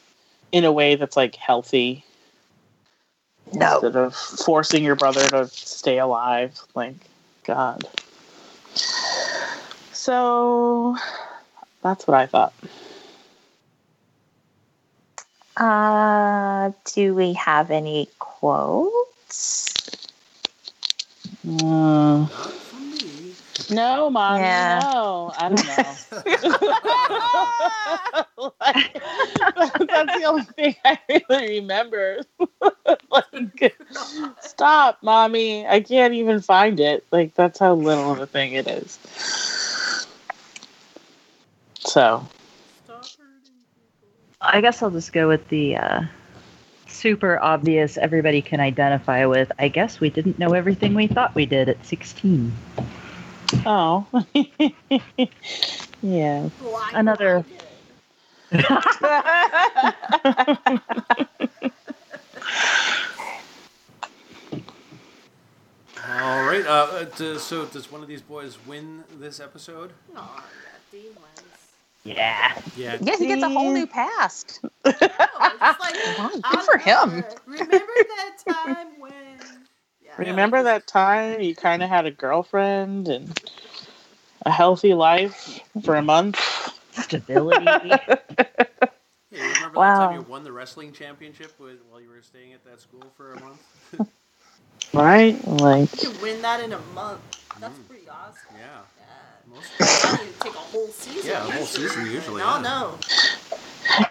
in 0.51 0.63
a 0.63 0.71
way 0.71 0.95
that's 0.95 1.17
like 1.17 1.35
healthy 1.35 2.03
No. 3.53 3.73
instead 3.75 3.95
of 3.95 4.15
forcing 4.15 4.83
your 4.83 4.95
brother 4.95 5.27
to 5.29 5.47
stay 5.47 5.99
alive? 5.99 6.59
Like, 6.75 6.95
God. 7.43 7.85
So 9.91 10.95
that's 11.81 12.07
what 12.07 12.17
I 12.17 12.25
thought. 12.25 12.53
Uh, 15.57 16.71
do 16.93 17.13
we 17.15 17.33
have 17.33 17.69
any 17.71 18.07
quotes? 18.19 19.75
Not 21.43 22.27
from 22.29 22.89
me. 22.91 23.35
No, 23.71 24.09
mom. 24.09 24.37
Yeah. 24.37 24.79
No, 24.81 25.33
I 25.37 25.49
don't 25.49 25.65
know. 25.65 25.97
Like, 28.61 29.01
that's 29.89 30.13
the 30.13 30.23
only 30.25 30.43
thing 30.43 30.75
I 30.85 30.97
really 31.29 31.59
remember. 31.59 32.21
like, 33.11 33.77
stop, 34.41 34.99
mommy. 35.01 35.67
I 35.67 35.81
can't 35.81 36.13
even 36.13 36.41
find 36.41 36.79
it. 36.79 37.05
Like, 37.11 37.35
that's 37.35 37.59
how 37.59 37.73
little 37.73 38.11
of 38.11 38.19
a 38.19 38.27
thing 38.27 38.53
it 38.53 38.67
is. 38.67 38.97
So, 41.79 42.25
Stop 42.85 43.05
hurting 43.05 43.05
people. 43.45 44.37
I 44.41 44.61
guess 44.61 44.81
I'll 44.83 44.91
just 44.91 45.13
go 45.13 45.27
with 45.27 45.47
the 45.49 45.77
uh, 45.77 46.01
super 46.87 47.39
obvious, 47.41 47.97
everybody 47.97 48.41
can 48.41 48.59
identify 48.59 49.25
with. 49.25 49.51
I 49.59 49.69
guess 49.69 49.99
we 49.99 50.09
didn't 50.09 50.37
know 50.39 50.53
everything 50.53 50.93
we 50.93 51.07
thought 51.07 51.33
we 51.35 51.45
did 51.45 51.69
at 51.69 51.85
16. 51.85 52.51
oh. 53.65 54.05
yeah. 56.01 56.49
Well, 56.61 56.83
Another- 56.93 57.45
All 66.07 66.43
right. 66.43 66.65
Uh, 66.65 67.05
uh, 67.19 67.37
so 67.37 67.65
does 67.65 67.91
one 67.91 68.01
of 68.01 68.07
these 68.07 68.21
boys 68.21 68.57
win 68.65 69.03
this 69.19 69.39
episode? 69.39 69.91
Aw, 70.15 70.43
yeah, 72.03 72.15
Yeah. 72.15 72.53
Yeah. 72.75 72.97
Yeah, 73.01 73.17
he 73.17 73.25
gets 73.25 73.43
a 73.43 73.49
whole 73.49 73.71
new 73.71 73.87
past. 73.87 74.61
No, 74.85 74.91
it's 75.61 75.79
like, 75.79 75.95
Wow, 76.17 76.29
good 76.49 76.61
for 76.63 76.75
of 76.75 76.81
him. 76.81 77.23
Remember 77.45 77.93
that 78.07 78.31
time 78.47 78.99
when? 78.99 79.11
Yeah. 80.03 80.17
Remember 80.17 80.63
that 80.63 80.87
time 80.87 81.41
you 81.41 81.55
kind 81.55 81.83
of 81.83 81.89
had 81.89 82.05
a 82.05 82.11
girlfriend 82.11 83.07
and 83.07 83.39
a 84.45 84.51
healthy 84.51 84.93
life 84.93 85.59
for 85.83 85.95
a 85.95 86.01
month? 86.01 86.39
Stability. 86.91 87.99
Yeah, 89.31 89.43
you 89.43 89.53
remember 89.53 89.77
that 89.77 89.95
time 89.95 90.11
you 90.11 90.21
won 90.23 90.43
the 90.43 90.51
wrestling 90.51 90.91
championship 90.91 91.53
with, 91.59 91.77
while 91.89 92.01
you 92.01 92.09
were 92.09 92.21
staying 92.21 92.53
at 92.53 92.63
that 92.65 92.81
school 92.81 93.03
for 93.15 93.33
a 93.33 93.37
month? 93.37 93.61
Right? 94.93 95.37
Like, 95.47 96.01
You 96.01 96.09
can 96.09 96.21
win 96.21 96.41
that 96.41 96.61
in 96.61 96.73
a 96.73 96.79
month. 96.95 97.19
That's 97.61 97.77
Mm. 97.77 97.87
pretty 97.87 98.09
awesome. 98.09 98.55
Yeah. 98.57 98.98
Yeah. 99.51 99.55
Most, 99.55 99.79
Now 100.03 100.11
you 100.23 100.29
take 100.39 100.53
a 100.53 100.57
whole 100.57 100.87
season. 100.87 101.21
yeah, 101.29 101.37
a 101.47 101.51
whole 101.51 101.61
usually. 101.61 101.87
season 101.87 102.05
usually. 102.05 102.41
No, 102.41 102.55
yeah. 102.55 102.61
no. 102.61 102.99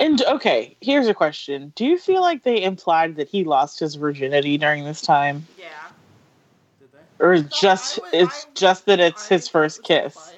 and 0.01 0.23
okay, 0.23 0.77
here's 0.81 1.07
a 1.09 1.15
question. 1.15 1.73
Do 1.77 1.85
you 1.87 1.99
feel 1.99 2.21
like 2.21 2.43
they 2.43 2.63
implied 2.63 3.17
that 3.17 3.29
he 3.29 3.45
lost 3.45 3.79
his 3.81 3.95
virginity 3.95 4.59
during 4.59 4.85
this 4.85 5.01
time? 5.03 5.47
Yeah. 5.59 5.67
Did 6.81 6.89
they? 6.93 7.25
Or 7.25 7.35
I 7.35 7.41
just 7.43 7.97
thought- 7.97 8.15
I 8.15 8.17
it's 8.19 8.47
would- 8.47 8.55
just 8.57 8.87
that 8.87 9.01
it's 9.01 9.31
I 9.31 9.35
his 9.35 9.49
first 9.49 9.83
kiss? 9.83 10.15
implied. 10.17 10.35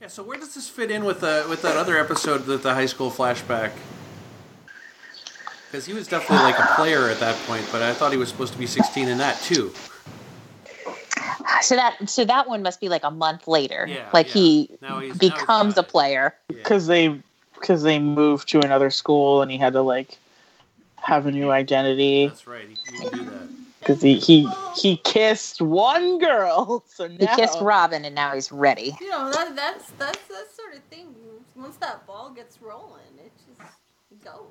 Yeah. 0.00 0.08
So 0.08 0.22
where 0.22 0.38
does 0.38 0.54
this 0.54 0.68
fit 0.68 0.90
in 0.90 1.04
with 1.04 1.20
the 1.20 1.46
with 1.48 1.62
that 1.62 1.76
other 1.76 1.98
episode 1.98 2.46
with 2.46 2.62
the 2.62 2.74
high 2.74 2.86
school 2.86 3.10
flashback? 3.10 3.72
Because 5.70 5.84
he 5.84 5.92
was 5.92 6.08
definitely 6.08 6.44
like 6.44 6.58
a 6.58 6.66
player 6.76 7.10
at 7.10 7.20
that 7.20 7.36
point, 7.46 7.66
but 7.70 7.82
I 7.82 7.92
thought 7.92 8.10
he 8.10 8.16
was 8.16 8.30
supposed 8.30 8.54
to 8.54 8.58
be 8.58 8.66
16 8.66 9.06
in 9.06 9.18
that 9.18 9.38
too. 9.42 9.70
So 11.62 11.74
that 11.76 12.08
so 12.08 12.24
that 12.24 12.48
one 12.48 12.62
must 12.62 12.80
be 12.80 12.88
like 12.88 13.04
a 13.04 13.10
month 13.10 13.48
later. 13.48 13.86
Yeah, 13.88 14.08
like 14.12 14.26
yeah. 14.28 14.32
he 14.32 14.78
Now 14.82 15.00
he's- 15.00 15.00
now 15.00 15.00
he's 15.00 15.18
becomes 15.18 15.76
a 15.76 15.80
it. 15.80 15.88
player. 15.88 16.34
Yeah. 16.48 16.56
Because 16.56 16.86
they 16.86 17.20
because 17.54 17.82
they 17.82 17.98
moved 17.98 18.48
to 18.50 18.60
another 18.60 18.90
school 18.90 19.42
and 19.42 19.50
he 19.50 19.56
had 19.58 19.72
to 19.72 19.82
like 19.82 20.18
have 20.96 21.26
a 21.26 21.30
new 21.32 21.50
identity. 21.50 22.28
That's 22.28 22.46
right. 22.46 22.68
He, 22.68 22.76
he 22.96 23.08
can 23.08 23.18
do 23.18 23.24
that. 23.30 23.48
Because 23.80 24.02
he, 24.02 24.18
he 24.18 24.48
he 24.76 24.96
kissed 24.98 25.60
one 25.62 26.18
girl, 26.18 26.84
so 26.88 27.08
He 27.08 27.16
now 27.24 27.34
kissed 27.36 27.60
Robin 27.60 28.04
and 28.04 28.14
now 28.14 28.34
he's 28.34 28.52
ready. 28.52 28.96
You 29.00 29.08
know 29.10 29.30
that 29.32 29.56
that's 29.56 29.90
that's 29.92 30.18
that 30.28 30.46
sort 30.54 30.74
of 30.74 30.82
thing. 30.84 31.06
Once 31.56 31.76
that 31.76 32.06
ball 32.06 32.30
gets 32.30 32.58
rolling, 32.60 33.00
it 33.18 33.32
just 33.46 33.60
it 34.12 34.22
goes. 34.24 34.44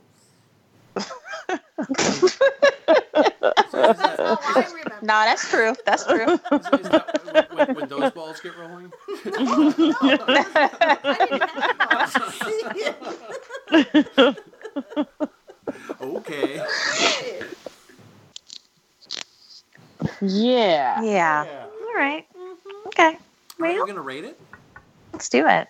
That's 3.72 4.20
how 4.20 4.40
I 4.42 4.66
remember. 4.68 4.77
No, 5.02 5.08
that's 5.08 5.50
true. 5.50 5.76
That's 5.86 6.06
true. 6.06 6.26
Is, 6.26 6.40
is 6.80 6.90
that 6.90 7.54
when, 7.54 7.76
when 7.76 7.90
those 7.90 8.12
balls 8.12 8.40
get 8.42 8.56
rolling? 8.58 8.92
No, 9.26 9.72
no, 9.78 9.96
I 10.02 11.18
didn't 11.30 11.50
have 14.20 14.38
Okay. 16.02 16.62
yeah. 20.22 21.02
yeah. 21.02 21.46
Yeah. 21.46 21.66
All 21.66 21.96
right. 21.96 22.26
Okay. 22.88 23.10
Are 23.14 23.18
we 23.60 23.74
Well, 23.74 23.86
gonna 23.86 24.02
rate 24.02 24.24
it? 24.24 24.40
let's 25.14 25.30
do 25.30 25.48
it. 25.48 25.68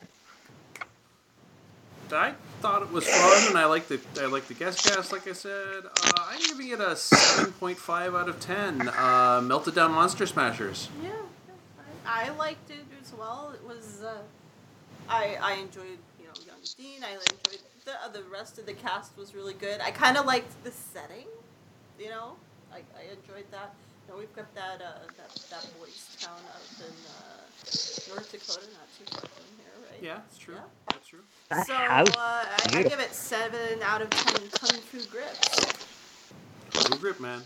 I 2.11 2.33
thought 2.61 2.81
it 2.81 2.91
was 2.91 3.07
fun, 3.07 3.49
and 3.49 3.57
I 3.57 3.65
like 3.65 3.87
the 3.87 3.99
I 4.19 4.25
like 4.25 4.47
the 4.47 4.53
guest 4.53 4.83
cast. 4.83 5.11
Like 5.11 5.27
I 5.27 5.33
said, 5.33 5.83
uh, 5.85 6.11
I'm 6.29 6.39
giving 6.39 6.69
it 6.69 6.79
a 6.79 6.95
7.5 6.95 8.19
out 8.19 8.29
of 8.29 8.39
10. 8.39 8.89
Uh, 8.89 9.41
melted 9.43 9.75
down 9.75 9.91
monster 9.91 10.25
smashers. 10.25 10.89
Yeah, 11.01 11.11
I, 12.05 12.29
liked 12.29 12.69
it 12.69 12.85
as 13.01 13.13
well. 13.13 13.53
It 13.53 13.67
was, 13.67 14.01
uh, 14.03 14.17
I 15.09 15.37
I 15.41 15.53
enjoyed 15.53 15.99
you 16.19 16.25
know 16.25 16.33
Young 16.45 16.61
Dean. 16.77 17.03
I 17.03 17.11
enjoyed 17.11 17.61
the 17.85 17.93
uh, 18.03 18.09
the 18.09 18.23
rest 18.23 18.57
of 18.59 18.65
the 18.65 18.73
cast 18.73 19.17
was 19.17 19.35
really 19.35 19.53
good. 19.53 19.79
I 19.81 19.91
kind 19.91 20.17
of 20.17 20.25
liked 20.25 20.51
the 20.63 20.71
setting, 20.71 21.27
you 21.99 22.09
know. 22.09 22.35
I, 22.71 22.77
I 22.97 23.03
enjoyed 23.03 23.49
that. 23.51 23.73
You 24.05 24.13
know, 24.13 24.19
we've 24.19 24.35
got 24.35 24.53
that 24.55 24.81
uh, 24.81 25.05
that 25.17 25.33
that 25.51 25.79
boys 25.79 26.15
town 26.19 26.39
up 26.49 26.61
in 26.79 26.93
uh, 27.05 27.47
North 28.09 28.31
Dakota, 28.31 28.67
not 28.73 28.89
too 28.97 29.05
far 29.11 29.21
from? 29.21 29.56
Yeah, 30.01 30.19
it's 30.27 30.37
true. 30.37 30.55
Yeah. 30.55 30.61
That's 30.89 31.07
true. 31.07 31.19
That 31.49 31.67
So 31.67 31.73
uh, 31.73 32.05
I, 32.17 32.69
I 32.73 32.83
give 32.83 32.99
it 32.99 33.13
seven 33.13 33.81
out 33.83 34.01
of 34.01 34.09
ten 34.09 34.47
kung 34.49 34.79
fu 34.81 34.99
grips. 35.09 35.77
Blue 36.87 36.99
grip, 36.99 37.19
man. 37.19 37.41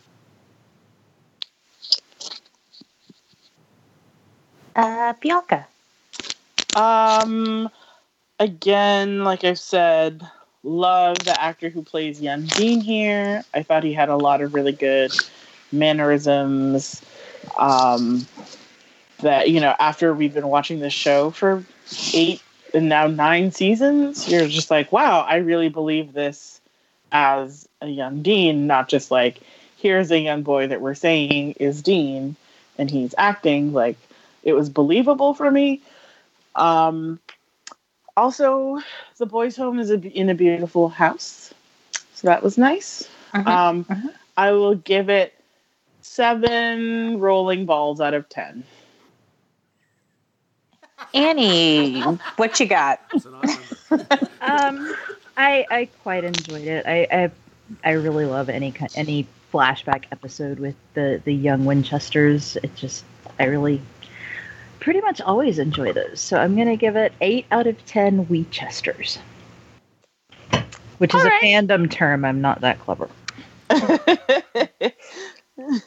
Uh, 4.75 5.13
Bianca. 5.21 5.67
Um, 6.75 7.69
again, 8.39 9.23
like 9.23 9.43
I 9.43 9.53
said, 9.53 10.25
love 10.63 11.17
the 11.19 11.41
actor 11.41 11.69
who 11.69 11.83
plays 11.83 12.21
Young 12.21 12.43
Dean 12.43 12.81
here. 12.81 13.43
I 13.53 13.63
thought 13.63 13.83
he 13.83 13.93
had 13.93 14.09
a 14.09 14.15
lot 14.15 14.41
of 14.41 14.53
really 14.53 14.71
good 14.71 15.13
mannerisms. 15.71 17.01
Um, 17.57 18.25
that 19.21 19.49
you 19.49 19.59
know, 19.59 19.75
after 19.79 20.13
we've 20.13 20.33
been 20.33 20.47
watching 20.47 20.79
this 20.79 20.93
show 20.93 21.31
for 21.31 21.63
eight 22.13 22.41
and 22.73 22.89
now 22.89 23.07
nine 23.07 23.51
seasons, 23.51 24.27
you're 24.27 24.47
just 24.47 24.71
like, 24.71 24.91
wow, 24.91 25.21
I 25.21 25.37
really 25.37 25.69
believe 25.69 26.13
this 26.13 26.61
as 27.11 27.67
a 27.81 27.87
young 27.87 28.21
Dean, 28.21 28.67
not 28.67 28.87
just 28.89 29.11
like, 29.11 29.39
here's 29.77 30.11
a 30.11 30.19
young 30.19 30.43
boy 30.43 30.67
that 30.67 30.81
we're 30.81 30.93
saying 30.95 31.53
is 31.53 31.81
Dean 31.81 32.35
and 32.77 32.89
he's 32.89 33.13
acting. 33.17 33.73
Like, 33.73 33.97
it 34.43 34.53
was 34.53 34.69
believable 34.69 35.33
for 35.33 35.49
me. 35.49 35.81
Um, 36.55 37.19
also, 38.15 38.79
the 39.17 39.25
boys' 39.25 39.55
home 39.55 39.79
is 39.79 39.89
a, 39.91 39.99
in 39.99 40.29
a 40.29 40.35
beautiful 40.35 40.89
house. 40.89 41.53
So 42.13 42.27
that 42.27 42.43
was 42.43 42.57
nice. 42.57 43.07
Mhm, 43.33 43.47
Um, 43.47 43.85
mhm. 43.85 44.13
I 44.37 44.51
will 44.51 44.75
give 44.75 45.09
it 45.09 45.33
seven 46.01 47.19
rolling 47.19 47.65
balls 47.65 48.01
out 48.01 48.13
of 48.13 48.27
10. 48.29 48.63
Annie, 51.13 52.01
what 52.37 52.59
you 52.59 52.65
got? 52.65 53.01
It's 53.13 53.25
an 53.25 53.35
odd 53.35 53.49
number. 53.91 54.07
Um, 54.41 54.95
I 55.37 55.65
I 55.69 55.89
quite 56.03 56.23
enjoyed 56.23 56.67
it. 56.67 56.85
I 56.85 57.07
I, 57.11 57.31
I 57.83 57.91
really 57.91 58.25
love 58.25 58.49
any 58.49 58.71
ki- 58.71 58.87
any 58.95 59.27
flashback 59.53 60.05
episode 60.11 60.59
with 60.59 60.75
the 60.93 61.21
the 61.23 61.33
young 61.33 61.65
Winchesters. 61.65 62.57
It 62.57 62.73
just 62.75 63.03
I 63.39 63.45
really 63.45 63.81
pretty 64.79 65.01
much 65.01 65.21
always 65.21 65.59
enjoy 65.59 65.93
those. 65.93 66.19
So 66.19 66.37
I'm 66.37 66.55
gonna 66.55 66.77
give 66.77 66.95
it 66.95 67.13
eight 67.21 67.45
out 67.51 67.67
of 67.67 67.83
ten 67.85 68.27
Winchesters, 68.27 69.19
which 70.97 71.13
is 71.13 71.21
All 71.21 71.27
a 71.27 71.29
right. 71.29 71.43
fandom 71.43 71.89
term. 71.89 72.25
I'm 72.25 72.41
not 72.41 72.61
that 72.61 72.79
clever. 72.79 73.09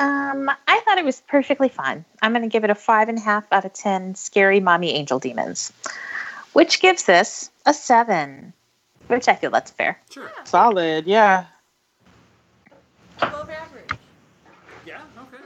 Um, 0.00 0.48
I 0.68 0.80
thought 0.84 0.98
it 0.98 1.04
was 1.04 1.20
perfectly 1.28 1.68
fun. 1.68 2.04
I'm 2.22 2.32
going 2.32 2.42
to 2.42 2.48
give 2.48 2.64
it 2.64 2.70
a 2.70 2.74
five 2.74 3.08
and 3.08 3.18
a 3.18 3.20
half 3.20 3.44
out 3.52 3.64
of 3.64 3.72
ten. 3.72 4.14
Scary 4.14 4.60
mommy 4.60 4.92
angel 4.92 5.18
demons, 5.18 5.72
which 6.52 6.80
gives 6.80 7.04
this 7.04 7.50
a 7.66 7.74
seven, 7.74 8.52
which 9.08 9.26
I 9.28 9.34
feel 9.34 9.50
that's 9.50 9.70
fair. 9.72 10.00
Sure. 10.10 10.30
Solid, 10.44 11.06
yeah. 11.06 11.46
Above 13.20 13.50
average. 13.50 13.90
Yeah. 14.86 15.00
Okay. 15.22 15.42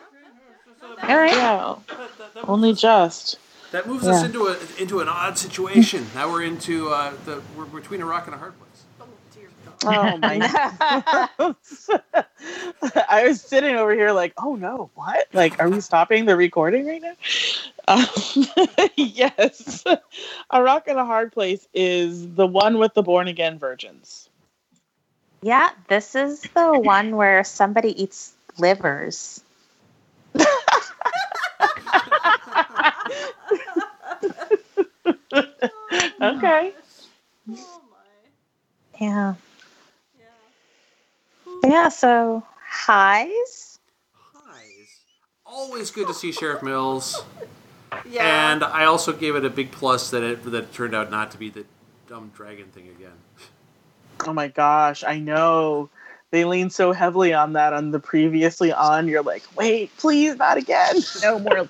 All 1.10 1.16
right. 1.16 1.32
Yeah. 1.32 1.76
That, 1.88 2.18
that, 2.18 2.34
that 2.34 2.48
Only 2.48 2.74
just. 2.74 3.38
that 3.72 3.86
moves 3.88 4.06
us 4.06 4.22
into 4.22 4.48
a 4.48 4.58
into 4.78 5.00
an 5.00 5.08
odd 5.08 5.38
situation. 5.38 6.06
now 6.14 6.30
we're 6.30 6.42
into 6.42 6.90
uh, 6.90 7.14
the 7.24 7.40
we're 7.56 7.64
between 7.64 8.02
a 8.02 8.04
rock 8.04 8.26
and 8.26 8.34
a 8.34 8.38
hard 8.38 8.52
place. 8.58 8.68
Oh 9.84 10.18
dear 10.18 10.48
God. 10.54 11.56
My 11.60 12.02
I 13.08 13.26
was 13.26 13.40
sitting 13.40 13.74
over 13.76 13.92
here 13.94 14.12
like, 14.12 14.32
oh 14.38 14.54
no, 14.56 14.90
what? 14.94 15.28
Like, 15.32 15.60
are 15.60 15.68
we 15.68 15.80
stopping 15.80 16.24
the 16.24 16.36
recording 16.36 16.86
right 16.86 17.02
now? 17.02 17.14
Um, 17.88 18.06
yes. 18.96 19.84
A 20.50 20.62
Rock 20.62 20.88
and 20.88 20.98
a 20.98 21.04
Hard 21.04 21.32
Place 21.32 21.66
is 21.74 22.34
the 22.34 22.46
one 22.46 22.78
with 22.78 22.94
the 22.94 23.02
born 23.02 23.28
again 23.28 23.58
virgins. 23.58 24.28
yeah, 25.42 25.70
this 25.88 26.14
is 26.14 26.42
the 26.54 26.78
one 26.78 27.16
where 27.16 27.42
somebody 27.44 28.00
eats 28.02 28.32
livers. 28.58 29.40
Okay. 36.22 36.72
Oh 37.50 37.80
my. 37.90 39.00
Yeah. 39.00 39.34
Yeah. 41.62 41.70
Yeah, 41.70 41.88
so 41.88 42.42
highs. 42.68 43.78
Highs. 44.34 45.00
Always 45.46 45.90
good 45.90 46.06
to 46.08 46.14
see 46.14 46.32
Sheriff 46.32 46.62
Mills. 46.62 47.22
Yeah. 48.08 48.52
And 48.52 48.64
I 48.64 48.86
also 48.86 49.12
gave 49.12 49.36
it 49.36 49.44
a 49.44 49.50
big 49.50 49.70
plus 49.70 50.10
that 50.10 50.22
it 50.22 50.42
that 50.44 50.54
it 50.54 50.72
turned 50.72 50.94
out 50.94 51.10
not 51.10 51.30
to 51.32 51.38
be 51.38 51.50
the 51.50 51.66
dumb 52.08 52.32
dragon 52.34 52.66
thing 52.68 52.88
again. 52.88 53.12
Oh 54.26 54.32
my 54.32 54.48
gosh, 54.48 55.04
I 55.04 55.18
know. 55.18 55.90
They 56.30 56.46
lean 56.46 56.70
so 56.70 56.92
heavily 56.92 57.34
on 57.34 57.52
that 57.52 57.74
on 57.74 57.90
the 57.90 58.00
previously 58.00 58.72
on. 58.72 59.08
You're 59.08 59.22
like, 59.22 59.42
wait, 59.56 59.94
please, 59.98 60.36
not 60.36 60.56
again. 60.56 60.96
No 61.22 61.38
more. 61.38 61.68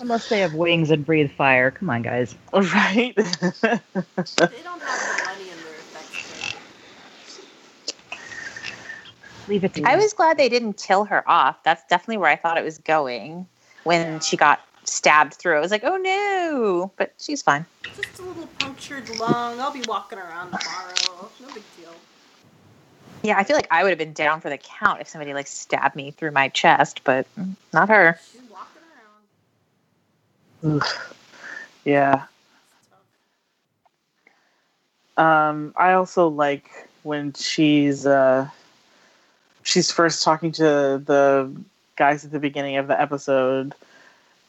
Unless 0.00 0.28
they 0.28 0.40
have 0.40 0.54
wings 0.54 0.90
and 0.90 1.04
breathe 1.04 1.30
fire. 1.30 1.70
Come 1.70 1.88
on, 1.90 2.02
guys. 2.02 2.34
right? 2.52 3.14
they 3.14 3.22
don't 3.22 3.22
have 3.62 4.36
the 4.36 5.22
money 5.24 5.50
in 5.50 5.56
their 5.64 5.74
effects. 5.78 6.54
Leave 9.48 9.64
it 9.64 9.74
to 9.74 9.82
I 9.84 9.92
them. 9.92 10.00
was 10.00 10.12
glad 10.12 10.38
they 10.38 10.48
didn't 10.48 10.74
kill 10.74 11.04
her 11.04 11.28
off. 11.28 11.62
That's 11.64 11.82
definitely 11.84 12.18
where 12.18 12.30
I 12.30 12.36
thought 12.36 12.58
it 12.58 12.64
was 12.64 12.78
going 12.78 13.46
when 13.84 14.20
she 14.20 14.36
got 14.36 14.60
stabbed 14.84 15.34
through. 15.34 15.56
I 15.56 15.60
was 15.60 15.70
like, 15.70 15.84
oh 15.84 15.96
no, 15.96 16.92
but 16.96 17.12
she's 17.18 17.42
fine. 17.42 17.66
Just 17.96 18.18
a 18.20 18.22
little 18.22 18.46
punctured 18.58 19.08
lung. 19.18 19.60
I'll 19.60 19.72
be 19.72 19.82
walking 19.86 20.18
around 20.18 20.52
tomorrow. 20.52 21.30
No 21.40 21.46
big 21.48 21.62
deal. 21.78 21.92
Yeah, 23.22 23.38
I 23.38 23.44
feel 23.44 23.56
like 23.56 23.68
I 23.70 23.82
would 23.82 23.90
have 23.90 23.98
been 23.98 24.12
down 24.12 24.40
for 24.40 24.50
the 24.50 24.58
count 24.58 25.00
if 25.00 25.08
somebody 25.08 25.32
like 25.34 25.46
stabbed 25.46 25.94
me 25.94 26.10
through 26.10 26.32
my 26.32 26.48
chest, 26.48 27.02
but 27.04 27.26
not 27.72 27.88
her. 27.88 28.18
She's 28.32 28.40
walking 28.50 28.82
around. 30.64 30.82
yeah. 31.84 32.24
Um, 35.16 35.72
I 35.76 35.92
also 35.92 36.28
like 36.28 36.88
when 37.02 37.32
she's 37.34 38.06
uh, 38.06 38.48
she's 39.72 39.90
first 39.90 40.22
talking 40.22 40.52
to 40.52 40.62
the 41.04 41.50
guys 41.96 42.24
at 42.24 42.30
the 42.30 42.38
beginning 42.38 42.76
of 42.76 42.88
the 42.88 43.00
episode, 43.00 43.74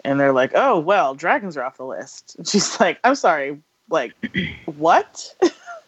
and 0.03 0.19
they're 0.19 0.33
like, 0.33 0.51
"Oh, 0.53 0.79
well, 0.79 1.15
dragons 1.15 1.55
are 1.55 1.63
off 1.63 1.77
the 1.77 1.85
list." 1.85 2.35
And 2.37 2.47
she's 2.49 2.79
like, 2.79 2.99
"I'm 3.03 3.15
sorry, 3.15 3.61
like, 3.89 4.13
what?" 4.65 5.33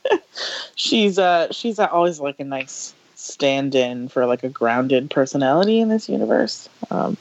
she's 0.76 1.20
uh, 1.20 1.52
she's 1.52 1.80
always 1.80 2.20
like 2.20 2.40
a 2.40 2.46
nice 2.46 2.94
stand-in 3.16 4.08
for 4.08 4.26
like 4.26 4.44
a 4.44 4.50
grounded 4.50 5.10
personality 5.10 5.80
in 5.80 5.90
this 5.90 6.08
universe. 6.08 6.70
Um, 6.90 7.18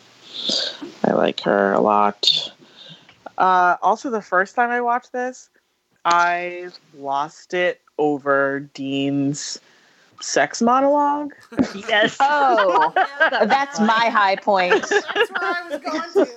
I 1.03 1.13
like 1.13 1.41
her 1.41 1.73
a 1.73 1.81
lot. 1.81 2.53
Uh, 3.37 3.77
also, 3.83 4.11
the 4.11 4.23
first 4.23 4.55
time 4.55 4.71
I 4.71 4.81
watched 4.81 5.13
this, 5.13 5.51
I 6.05 6.69
lost 6.97 7.55
it 7.55 7.81
over 7.99 8.61
Dean's 8.61 9.59
sex 10.21 10.61
monologue. 10.63 11.33
yes. 11.89 12.17
Oh, 12.21 12.93
Yeah, 13.33 13.45
that's 13.47 13.81
my 13.81 14.09
high 14.11 14.37
point. 14.37 14.73
That's 14.89 15.31
where 15.31 15.43
I 15.43 15.63
was 15.69 15.81
going 15.81 16.27
to. 16.27 16.35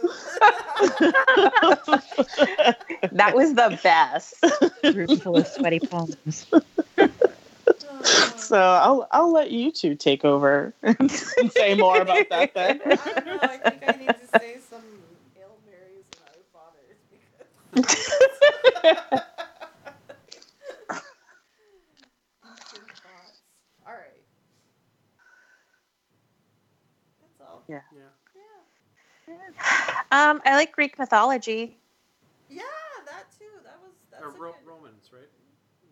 That 3.12 3.36
was 3.36 3.54
the 3.56 3.78
best. 3.84 4.36
room 4.96 5.20
full 5.20 5.38
of 5.38 5.48
sweaty 5.48 5.80
palms. 5.80 6.46
So 8.38 8.58
I'll 8.60 9.08
I'll 9.12 9.32
let 9.32 9.52
you 9.52 9.72
two 9.72 9.96
take 9.96 10.24
over 10.24 10.74
and 10.84 11.10
say 11.52 11.74
more 11.76 12.00
about 12.02 12.30
that 12.30 12.54
then. 12.54 12.80
I 12.84 12.96
don't 12.96 13.26
know. 13.26 13.40
I 13.42 13.58
think 13.58 13.84
I 13.88 13.96
need 13.98 14.08
to 14.08 14.28
say 14.40 14.58
some 14.70 14.82
Hail 15.36 15.58
Marys 15.66 16.06
and 16.14 16.22
Our 16.28 16.44
Fathers 16.54 16.98
because. 17.12 17.48
Good 22.72 22.82
thoughts. 23.04 23.42
All 23.86 23.94
right. 23.94 24.24
That's 27.22 27.42
all. 27.42 27.64
Yeah. 27.68 27.82
Yeah. 27.96 28.04
Yeah. 29.58 29.94
Um, 30.12 30.42
I 30.46 30.56
like 30.56 30.72
Greek 30.72 30.98
mythology. 30.98 31.78
Yeah, 32.50 32.64
that 33.06 33.26
too. 33.38 33.46
That 33.64 33.78
was 33.84 33.92
that's 34.12 34.24
Or 34.24 34.28
a 34.28 34.32
Ro- 34.32 34.52
good- 34.64 34.70
Romans, 34.72 35.10
right? 35.12 35.22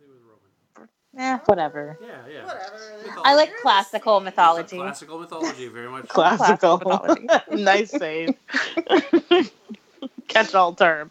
It 0.01 0.07
was 0.07 0.19
Roman. 0.21 0.89
Eh, 1.17 1.37
whatever. 1.45 1.97
Yeah, 2.01 2.07
yeah. 2.31 2.45
Whatever. 2.45 3.21
I 3.23 3.35
like 3.35 3.49
You're 3.49 3.61
classical 3.61 4.19
mythology. 4.19 4.77
Classical 4.77 5.19
mythology, 5.19 5.67
very 5.67 5.89
much. 5.89 6.07
Classical. 6.07 6.77
mythology. 6.77 7.27
nice 7.63 7.91
save. 7.91 8.35
Catch 10.27 10.53
all 10.55 10.73
term. 10.73 11.09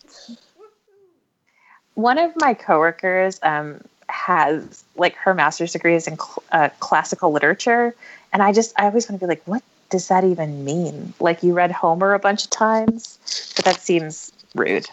One 1.94 2.18
of 2.18 2.32
my 2.36 2.54
coworkers 2.54 3.38
um, 3.42 3.80
has 4.08 4.84
like 4.96 5.14
her 5.16 5.32
master's 5.32 5.72
degree 5.72 5.94
is 5.94 6.06
in 6.06 6.16
cl- 6.18 6.42
uh, 6.52 6.68
classical 6.80 7.30
literature, 7.32 7.94
and 8.32 8.42
I 8.42 8.52
just 8.52 8.74
I 8.78 8.86
always 8.86 9.08
want 9.08 9.20
to 9.20 9.26
be 9.26 9.28
like, 9.28 9.42
what 9.46 9.62
does 9.90 10.08
that 10.08 10.24
even 10.24 10.64
mean? 10.64 11.14
Like 11.20 11.42
you 11.42 11.54
read 11.54 11.72
Homer 11.72 12.14
a 12.14 12.18
bunch 12.18 12.44
of 12.44 12.50
times, 12.50 13.18
but 13.56 13.64
that 13.64 13.80
seems 13.80 14.32
rude. 14.54 14.88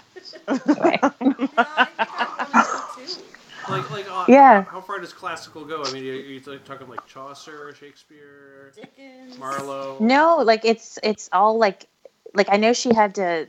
Anyway. 0.47 0.99
Yeah, 1.01 1.01
I 1.01 1.09
think 1.09 1.37
I 1.39 2.45
wanted 2.53 3.07
to 3.07 3.15
too. 3.15 3.23
Like, 3.69 3.91
like, 3.91 4.11
uh, 4.11 4.25
Yeah. 4.27 4.63
How 4.63 4.81
far 4.81 4.99
does 4.99 5.13
classical 5.13 5.65
go? 5.65 5.83
I 5.83 5.91
mean, 5.91 6.03
are 6.03 6.15
you 6.15 6.41
like 6.45 6.65
talking 6.65 6.87
like 6.87 7.05
Chaucer, 7.07 7.73
Shakespeare, 7.79 8.71
Dickens. 8.75 9.37
Marlowe? 9.37 9.97
No, 9.99 10.37
like 10.43 10.65
it's 10.65 10.99
it's 11.03 11.29
all 11.31 11.57
like 11.57 11.85
like 12.33 12.47
I 12.51 12.57
know 12.57 12.73
she 12.73 12.93
had 12.93 13.15
to 13.15 13.47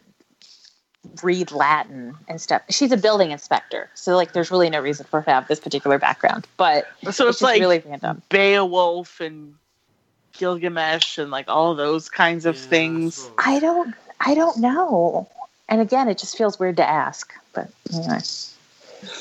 read 1.23 1.51
Latin 1.51 2.15
and 2.29 2.41
stuff. 2.41 2.63
She's 2.71 2.93
a 2.93 2.97
building 2.97 3.33
inspector, 3.33 3.91
so 3.95 4.17
like 4.17 4.33
there's 4.33 4.51
really 4.51 4.71
no 4.71 4.81
reason 4.81 5.07
for 5.07 5.21
her 5.21 5.25
to 5.25 5.33
have 5.33 5.49
this 5.49 5.61
particular 5.61 5.99
background. 5.99 6.47
But 6.57 6.87
So 7.03 7.09
it's, 7.09 7.21
it's, 7.21 7.29
just 7.29 7.43
like 7.43 7.61
really 7.61 7.83
random. 7.85 8.23
Beowulf 8.29 9.21
and 9.21 9.55
Gilgamesh 10.33 11.19
and 11.19 11.31
like 11.31 11.49
all 11.49 11.75
those 11.75 12.09
kinds 12.09 12.47
of 12.47 12.57
Yeah, 12.57 12.63
things. 12.69 13.31
I 13.39 13.59
don't 13.59 13.95
I 14.21 14.35
don't 14.35 14.59
know. 14.59 15.29
And 15.69 15.81
again, 15.81 16.09
it 16.09 16.19
just 16.19 16.37
feels 16.37 16.59
weird 16.59 16.77
to 16.79 16.89
ask. 16.89 17.33
But 17.53 17.71
anyway. 17.93 18.21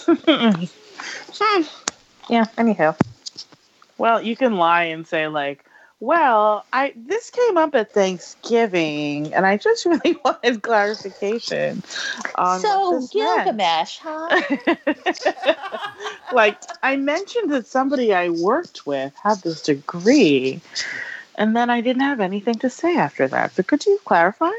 Hmm. 0.07 0.63
Yeah, 2.29 2.45
anyhow. 2.57 2.95
Well, 3.97 4.21
you 4.21 4.35
can 4.35 4.55
lie 4.55 4.85
and 4.85 5.05
say 5.07 5.27
like, 5.27 5.65
"Well, 6.01 6.65
I 6.73 6.93
this 6.97 7.29
came 7.29 7.57
up 7.57 7.73
at 7.75 7.93
Thanksgiving, 7.93 9.33
and 9.33 9.45
I 9.45 9.55
just 9.57 9.85
really 9.85 10.17
wanted 10.25 10.61
clarification 10.63 11.81
on 12.35 12.61
what 12.61 12.95
this 12.95 13.15
meant." 13.15 13.61
huh? 14.01 14.41
like 16.33 16.57
I 16.83 16.97
mentioned 16.97 17.51
that 17.53 17.67
somebody 17.67 18.13
I 18.13 18.29
worked 18.29 18.85
with 18.87 19.13
had 19.23 19.41
this 19.43 19.61
degree, 19.61 20.59
and 21.35 21.55
then 21.55 21.69
I 21.69 21.81
didn't 21.81 22.01
have 22.01 22.19
anything 22.19 22.55
to 22.55 22.69
say 22.69 22.97
after 22.97 23.27
that. 23.27 23.53
So 23.53 23.63
could 23.63 23.85
you 23.85 23.99
clarify? 24.03 24.51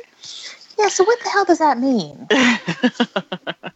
yeah, 0.79 0.89
so 0.89 1.05
what 1.05 1.19
the 1.25 1.31
hell 1.31 1.45
does 1.45 1.59
that 1.59 1.79
mean? 1.79 2.29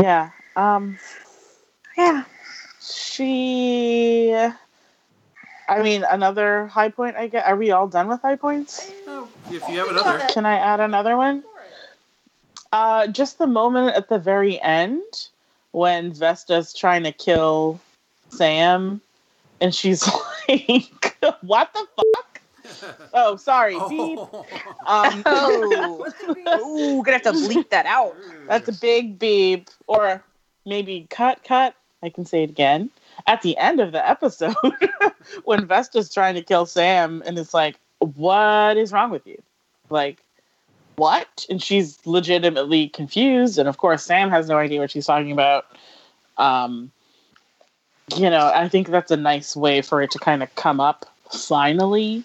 yeah. 0.00 0.30
Um. 0.54 0.98
Yeah. 1.96 2.24
She. 2.80 4.30
I 5.68 5.82
mean, 5.82 6.04
another 6.08 6.66
high 6.66 6.90
point. 6.90 7.16
I 7.16 7.28
get. 7.28 7.46
Are 7.46 7.56
we 7.56 7.70
all 7.70 7.88
done 7.88 8.08
with 8.08 8.22
high 8.22 8.36
points? 8.36 8.90
Oh, 9.06 9.28
if 9.50 9.68
you 9.68 9.78
have 9.78 9.88
another, 9.88 10.26
Can 10.30 10.46
I 10.46 10.56
add 10.56 10.80
another 10.80 11.16
one? 11.16 11.42
Uh, 12.72 13.06
just 13.06 13.38
the 13.38 13.46
moment 13.46 13.96
at 13.96 14.08
the 14.08 14.18
very 14.18 14.60
end 14.60 15.28
when 15.72 16.12
Vesta's 16.12 16.72
trying 16.74 17.02
to 17.04 17.12
kill 17.12 17.80
Sam, 18.30 19.00
and 19.60 19.74
she's 19.74 20.06
like, 20.48 21.16
"What 21.42 21.72
the 21.72 21.86
fuck?" 21.96 22.40
Oh, 23.14 23.36
sorry. 23.36 23.74
Beep. 23.88 24.18
oh. 24.18 24.46
Um, 24.86 25.22
Oh. 25.26 26.06
Ooh, 26.60 27.02
gonna 27.02 27.12
have 27.18 27.22
to 27.22 27.32
bleep 27.32 27.70
that 27.70 27.86
out. 27.86 28.14
That's 28.46 28.68
a 28.68 28.72
big 28.72 29.18
beep, 29.18 29.68
or 29.86 30.22
maybe 30.64 31.06
cut, 31.10 31.42
cut. 31.42 31.74
I 32.02 32.08
can 32.10 32.24
say 32.24 32.42
it 32.44 32.50
again. 32.50 32.90
At 33.26 33.42
the 33.42 33.56
end 33.56 33.80
of 33.80 33.92
the 33.92 34.08
episode, 34.08 34.54
when 35.44 35.66
Vesta's 35.66 36.12
trying 36.12 36.34
to 36.36 36.42
kill 36.42 36.66
Sam, 36.66 37.22
and 37.26 37.38
it's 37.38 37.52
like, 37.52 37.76
what 37.98 38.76
is 38.76 38.92
wrong 38.92 39.10
with 39.10 39.26
you? 39.26 39.42
Like, 39.90 40.22
what? 40.96 41.46
And 41.50 41.62
she's 41.62 41.98
legitimately 42.06 42.88
confused. 42.88 43.58
And 43.58 43.68
of 43.68 43.78
course, 43.78 44.02
Sam 44.02 44.30
has 44.30 44.48
no 44.48 44.58
idea 44.58 44.80
what 44.80 44.90
she's 44.90 45.06
talking 45.06 45.32
about. 45.32 45.66
Um, 46.38 46.90
you 48.14 48.30
know, 48.30 48.50
I 48.54 48.68
think 48.68 48.88
that's 48.88 49.10
a 49.10 49.16
nice 49.16 49.56
way 49.56 49.82
for 49.82 50.02
it 50.02 50.10
to 50.12 50.18
kind 50.18 50.42
of 50.42 50.54
come 50.54 50.80
up 50.80 51.06
finally. 51.32 52.24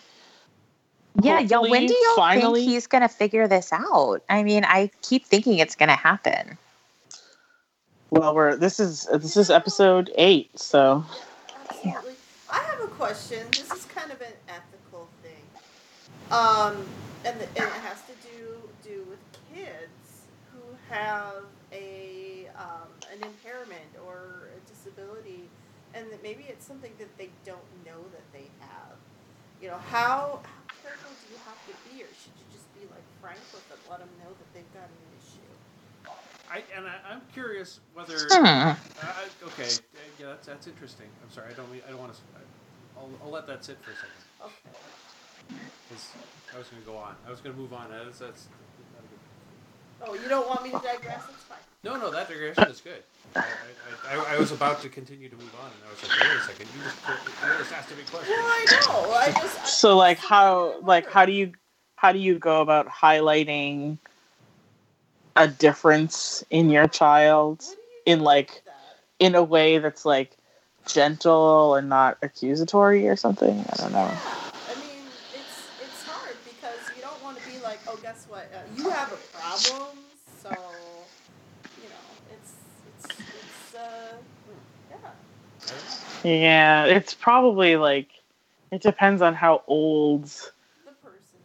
Yeah, 1.21 1.39
y'all, 1.39 1.69
when 1.69 1.87
do 1.87 2.13
finally- 2.15 2.61
think 2.61 2.71
he's 2.71 2.87
gonna 2.87 3.09
figure 3.09 3.47
this 3.47 3.73
out? 3.73 4.21
I 4.29 4.43
mean, 4.43 4.63
I 4.63 4.91
keep 5.01 5.25
thinking 5.25 5.57
it's 5.57 5.75
gonna 5.75 5.95
happen. 5.95 6.57
Well, 8.11 8.35
we're 8.35 8.57
this 8.57 8.81
is 8.81 9.07
this 9.09 9.37
is 9.37 9.49
episode 9.49 10.11
eight, 10.17 10.59
so 10.59 11.05
Absolutely. 11.69 12.15
I 12.51 12.59
have 12.59 12.81
a 12.81 12.87
question. 12.87 13.47
This 13.51 13.71
is 13.71 13.85
kind 13.85 14.11
of 14.11 14.19
an 14.19 14.35
ethical 14.49 15.07
thing. 15.23 15.47
Um, 16.29 16.83
and, 17.23 17.39
the, 17.39 17.47
and 17.55 17.71
it 17.71 17.81
has 17.87 18.03
to 18.11 18.15
do 18.19 18.67
do 18.83 19.07
with 19.07 19.23
kids 19.55 20.27
who 20.51 20.59
have 20.89 21.47
a 21.71 22.49
um, 22.59 22.91
an 23.15 23.23
impairment 23.23 23.95
or 24.05 24.51
a 24.57 24.69
disability, 24.69 25.47
and 25.93 26.11
that 26.11 26.21
maybe 26.21 26.43
it's 26.49 26.67
something 26.67 26.91
that 26.99 27.17
they 27.17 27.29
don't 27.45 27.63
know 27.85 28.03
that 28.11 28.27
they 28.33 28.51
have. 28.59 28.99
You 29.61 29.69
know, 29.69 29.79
how, 29.87 30.43
how 30.43 30.75
careful 30.83 31.15
do 31.15 31.31
you 31.31 31.39
have 31.47 31.59
to 31.63 31.73
be, 31.87 32.03
or 32.03 32.11
should 32.11 32.35
you 32.35 32.43
just 32.51 32.67
be 32.75 32.81
like 32.91 33.07
frank 33.21 33.39
with 33.53 33.63
them, 33.69 33.79
let 33.89 33.99
them 33.99 34.11
know 34.19 34.35
that 34.35 34.49
they've 34.53 34.73
got 34.73 34.83
an 34.83 34.99
issue? 35.07 35.10
I, 36.51 36.63
and 36.75 36.85
I, 36.85 36.95
I'm 37.09 37.21
curious 37.33 37.79
whether. 37.93 38.17
Hmm. 38.29 38.45
I, 38.45 38.75
I- 39.01 39.45
okay, 39.47 39.63
uh, 39.63 39.99
yeah, 40.19 40.25
that's, 40.27 40.47
that's 40.47 40.67
interesting. 40.67 41.07
I'm 41.23 41.31
sorry, 41.31 41.51
I 41.51 41.53
don't. 41.53 41.71
mean- 41.71 41.81
I 41.87 41.91
don't 41.91 41.99
want 41.99 42.13
to. 42.13 42.19
I'll, 42.97 43.09
I'll 43.23 43.31
let 43.31 43.47
that 43.47 43.63
sit 43.63 43.77
for 43.81 43.91
a 43.91 43.95
second. 43.95 44.11
Okay. 44.43 45.57
'cause 45.89 46.07
I 46.53 46.57
was 46.57 46.67
going 46.67 46.81
to 46.81 46.87
go 46.87 46.95
on. 46.97 47.15
I 47.27 47.29
was 47.31 47.41
going 47.41 47.55
to 47.55 47.61
move 47.61 47.73
on. 47.73 47.89
That's, 47.89 48.19
that's 48.19 48.47
not 48.95 49.03
a 49.03 49.07
good- 49.07 50.09
Oh, 50.19 50.21
you 50.23 50.29
don't 50.29 50.47
want 50.47 50.63
me 50.63 50.69
to 50.71 50.77
digress? 50.79 51.23
It's 51.29 51.43
fine. 51.43 51.57
no, 51.83 51.95
no, 51.97 52.09
that 52.11 52.27
digression 52.29 52.63
is 52.65 52.81
good. 52.81 53.03
I, 53.35 53.39
I, 54.09 54.15
I, 54.17 54.35
I 54.35 54.39
was 54.39 54.51
about 54.51 54.81
to 54.81 54.89
continue 54.89 55.29
to 55.29 55.35
move 55.35 55.53
on, 55.61 55.67
and 55.71 55.81
I 55.87 55.91
was 55.91 56.01
like, 56.03 56.19
wait 56.21 56.37
a 56.37 56.41
second, 56.43 56.67
you 56.75 56.83
just, 56.83 56.97
you 57.07 57.57
just 57.59 57.71
asked 57.73 57.91
a 57.91 57.95
big 57.95 58.07
question. 58.07 58.33
Well, 58.37 58.45
I 58.45 58.65
know. 58.87 59.11
I 59.13 59.31
just. 59.41 59.59
I, 59.61 59.65
so 59.65 59.95
like 59.97 60.17
how 60.17 60.79
like 60.81 61.09
how 61.09 61.25
do 61.25 61.31
you 61.31 61.53
how 61.95 62.11
do 62.11 62.19
you 62.19 62.39
go 62.39 62.61
about 62.61 62.87
highlighting 62.87 63.97
a 65.35 65.47
difference 65.47 66.43
in 66.49 66.69
your 66.69 66.87
child 66.87 67.59
What 67.59 67.75
do 68.05 68.11
you 68.11 68.13
in 68.13 68.23
like 68.23 68.63
in 69.19 69.35
a 69.35 69.43
way 69.43 69.77
that's 69.77 70.05
like 70.05 70.31
gentle 70.87 71.75
and 71.75 71.89
not 71.89 72.17
accusatory 72.21 73.07
or 73.07 73.15
something? 73.15 73.59
I 73.69 73.75
don't 73.77 73.91
know. 73.93 73.99
I 73.99 74.75
mean, 74.75 75.05
it's 75.33 75.67
it's 75.81 76.03
hard 76.03 76.35
because 76.43 76.79
you 76.95 77.01
don't 77.01 77.21
want 77.23 77.39
to 77.39 77.49
be 77.49 77.59
like, 77.59 77.79
oh, 77.87 77.97
guess 78.01 78.25
what? 78.27 78.49
Uh, 78.53 78.57
you 78.75 78.89
have 78.89 79.11
a 79.13 79.17
problem, 79.37 79.97
so 80.41 80.49
you 81.81 81.89
know, 81.89 82.33
it's 82.33 82.53
it's 82.87 83.19
it's 83.19 83.75
uh, 83.75 84.17
yeah, 86.23 86.29
Yeah, 86.29 86.85
it's 86.85 87.13
probably 87.13 87.77
like 87.77 88.09
it 88.71 88.81
depends 88.81 89.21
on 89.21 89.33
how 89.35 89.63
old 89.67 90.23
the 90.25 90.27
person. 90.27 90.43
is. 90.43 90.51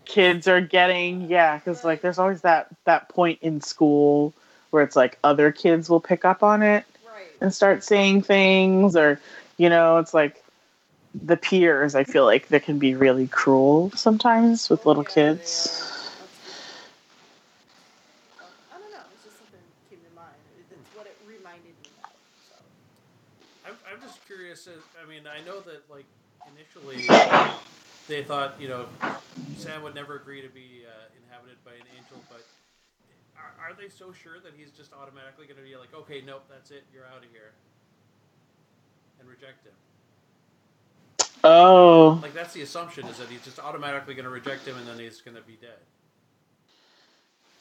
Kids 0.07 0.49
are 0.49 0.61
getting. 0.61 1.23
Yeah, 1.23 1.59
because 1.59 1.85
like 1.85 2.01
there's 2.01 2.19
always 2.19 2.43
that 2.43 2.69
that 2.85 3.09
point 3.09 3.39
in 3.43 3.61
school 3.61 4.35
where 4.71 4.83
it's 4.83 4.97
like 4.97 5.19
other 5.25 5.53
kids 5.53 5.89
will 5.91 6.01
pick 6.01 6.25
up 6.25 6.43
on 6.43 6.63
it 6.63 6.85
Right. 7.07 7.33
and 7.41 7.53
start 7.55 7.85
saying 7.85 8.23
things 8.23 8.97
or 8.97 9.21
you 9.59 9.69
know 9.69 9.99
it's 9.99 10.15
like 10.15 10.43
the 11.15 11.37
peers 11.37 11.95
i 11.95 12.05
feel 12.05 12.25
like 12.25 12.49
they 12.49 12.61
can 12.61 12.79
be 12.79 12.95
really 12.95 13.27
cruel 13.27 13.91
sometimes 13.95 14.69
with 14.69 14.85
oh, 14.85 14.89
little 14.89 15.05
Yeah, 15.05 15.15
kids 15.15 16.13
That's 16.19 16.39
good. 16.45 16.55
I 18.71 18.79
don't 18.79 18.91
know. 18.93 19.07
It's 19.13 19.25
just 19.25 19.39
something 19.39 19.61
that 19.61 19.89
came 19.89 20.03
to 20.05 20.11
mind. 20.15 20.41
It's 20.59 20.73
what 20.95 21.07
it 21.07 21.17
reminded 21.25 21.77
me. 21.81 21.91
So. 22.49 22.55
I'm, 23.65 23.77
I'm 23.91 24.01
just 24.01 24.25
curious. 24.27 24.67
Uh, 24.67 24.81
I 25.03 25.07
mean, 25.07 25.27
I 25.27 25.41
know 25.41 25.61
that 25.61 25.89
like 25.89 26.07
initially 26.45 26.97
they 28.09 28.23
thought 28.23 28.55
you 28.61 28.69
know 28.69 28.87
Sam 29.57 29.83
would 29.83 29.95
never 29.95 30.17
agree 30.17 30.43
to 30.43 30.49
be 30.49 30.85
uh, 30.87 30.91
inhabited 31.23 31.57
by 31.65 31.73
an 31.73 31.87
angel, 31.97 32.19
but 32.31 32.43
are, 33.37 33.71
are 33.71 33.75
they 33.75 33.89
so 33.89 34.13
sure 34.13 34.41
that 34.43 34.53
he's 34.57 34.71
just 34.71 34.93
automatically 34.93 35.47
going 35.47 35.59
to 35.59 35.67
be 35.67 35.77
like, 35.77 35.95
okay, 35.95 36.23
nope, 36.27 36.45
that's 36.49 36.71
it, 36.71 36.85
you're 36.93 37.05
out 37.05 37.19
of 37.25 37.31
here, 37.33 37.53
and 39.21 39.29
reject 39.29 39.67
him? 39.67 39.73
oh 41.45 42.19
Like 42.23 42.35
that's 42.35 42.55
the 42.55 42.63
assumption 42.63 43.07
is 43.07 43.19
that 43.19 43.29
he's 43.29 43.43
just 43.43 43.59
automatically 43.59 44.15
going 44.15 44.25
to 44.25 44.31
reject 44.31 44.67
him, 44.67 44.77
and 44.79 44.87
then 44.87 44.99
he's 44.99 45.21
going 45.21 45.37
to 45.37 45.43
be 45.43 45.59
dead. 45.61 45.79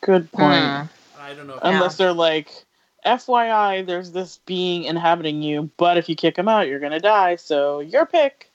good 0.02 0.32
point. 0.32 0.54
And 0.54 0.90
I 1.20 1.34
don't 1.34 1.48
know. 1.48 1.56
If 1.56 1.64
unless 1.64 1.98
they're 1.98 2.14
like 2.14 2.66
fyi 3.06 3.86
there's 3.86 4.12
this 4.12 4.40
being 4.46 4.84
inhabiting 4.86 5.42
you 5.44 5.70
but 5.78 5.98
if 5.98 6.10
you 6.10 6.16
kick 6.16 6.38
him 6.38 6.48
out 6.48 6.68
you're 6.68 6.80
gonna 6.80 7.00
die 7.00 7.36
so 7.36 7.80
your 7.80 8.06
pick 8.06 8.50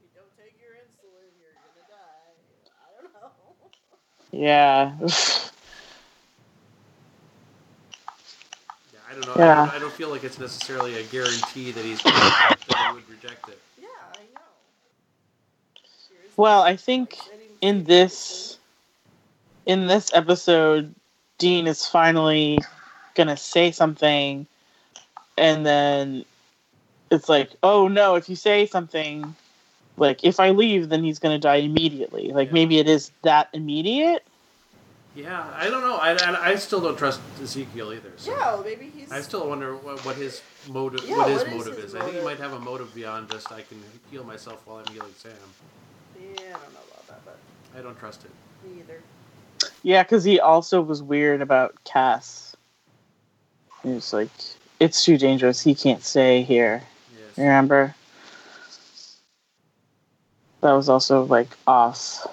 If 0.00 0.02
you 0.02 0.08
don't 0.16 0.32
take 0.36 0.56
your 0.60 0.72
insulin, 0.80 1.28
you're 1.36 1.52
gonna 1.52 1.84
die. 1.88 2.32
I 2.72 3.02
don't 3.02 3.12
know. 3.12 3.30
Yeah 4.32 4.92
Yeah, 8.92 8.98
I 9.10 9.14
don't 9.14 9.26
know. 9.26 9.34
Yeah. 9.36 9.52
I, 9.52 9.66
don't, 9.66 9.74
I 9.74 9.78
don't 9.78 9.92
feel 9.92 10.08
like 10.08 10.24
it's 10.24 10.38
necessarily 10.38 10.96
a 10.98 11.02
guarantee 11.04 11.70
that 11.70 11.84
he's 11.84 12.02
that 12.02 12.58
he 12.68 12.94
would 12.94 13.08
reject 13.08 13.48
it. 13.48 13.58
Yeah, 13.80 13.88
I 14.14 14.22
know. 14.34 14.40
Here's 16.10 16.36
well 16.36 16.62
i 16.62 16.76
think 16.76 17.16
in 17.60 17.84
this 17.84 18.58
in 19.66 19.86
this 19.86 20.10
episode 20.14 20.94
dean 21.38 21.66
is 21.66 21.86
finally 21.86 22.58
gonna 23.14 23.36
say 23.36 23.70
something 23.70 24.46
and 25.36 25.66
then 25.66 26.24
it's 27.10 27.28
like 27.28 27.50
oh 27.62 27.88
no 27.88 28.14
if 28.14 28.28
you 28.28 28.36
say 28.36 28.66
something 28.66 29.34
like 29.96 30.24
if 30.24 30.40
i 30.40 30.50
leave 30.50 30.88
then 30.88 31.02
he's 31.04 31.18
gonna 31.18 31.38
die 31.38 31.56
immediately 31.56 32.32
like 32.32 32.48
Yeah. 32.48 32.54
maybe 32.54 32.78
it 32.78 32.88
is 32.88 33.10
that 33.22 33.48
immediate 33.52 34.22
Yeah, 35.14 35.44
I 35.54 35.68
don't 35.68 35.82
know. 35.82 35.96
I, 35.96 36.12
I, 36.12 36.52
I 36.52 36.54
still 36.54 36.80
don't 36.80 36.96
trust 36.96 37.20
Ezekiel 37.42 37.92
either. 37.92 38.10
So. 38.16 38.30
Yeah, 38.30 38.62
maybe 38.64 38.90
he's. 38.96 39.12
I 39.12 39.20
still 39.20 39.46
wonder 39.46 39.76
what, 39.76 40.02
what 40.06 40.16
his 40.16 40.40
motive 40.70 41.04
Yeah, 41.06 41.18
what 41.18 41.28
his 41.28 41.42
what 41.44 41.48
is 41.48 41.52
motive 41.54 41.76
his 41.76 41.84
is. 41.84 41.94
I 41.94 42.00
think 42.00 42.16
he 42.16 42.22
might 42.24 42.38
have 42.38 42.54
a 42.54 42.58
motive 42.58 42.94
beyond 42.94 43.28
just 43.30 43.52
I 43.52 43.60
can 43.60 43.76
heal 44.10 44.24
myself 44.24 44.62
while 44.66 44.78
I'm 44.78 44.90
healing 44.94 45.12
Sam. 45.18 45.32
Yeah, 46.18 46.28
I 46.46 46.52
don't 46.52 46.72
know 46.72 46.80
about 46.90 47.06
that, 47.08 47.20
but 47.26 47.36
I 47.78 47.82
don't 47.82 47.98
trust 47.98 48.24
it. 48.24 48.30
me 48.66 48.80
either. 48.80 49.00
yeah 49.82 50.02
because 50.02 50.24
he 50.24 50.40
also 50.40 50.80
was 50.80 51.02
weird 51.02 51.42
about 51.42 51.74
cass 51.84 52.56
he 53.82 53.90
was 53.90 54.14
like 54.14 54.30
it's 54.80 55.04
too 55.04 55.18
dangerous 55.18 55.60
he 55.60 55.74
can't 55.74 56.02
stay 56.02 56.40
here 56.42 56.82
Yes. 57.18 57.36
remember 57.36 57.94
that 60.62 60.72
was 60.72 60.88
also 60.88 61.24
like 61.24 61.48
off 61.66 62.26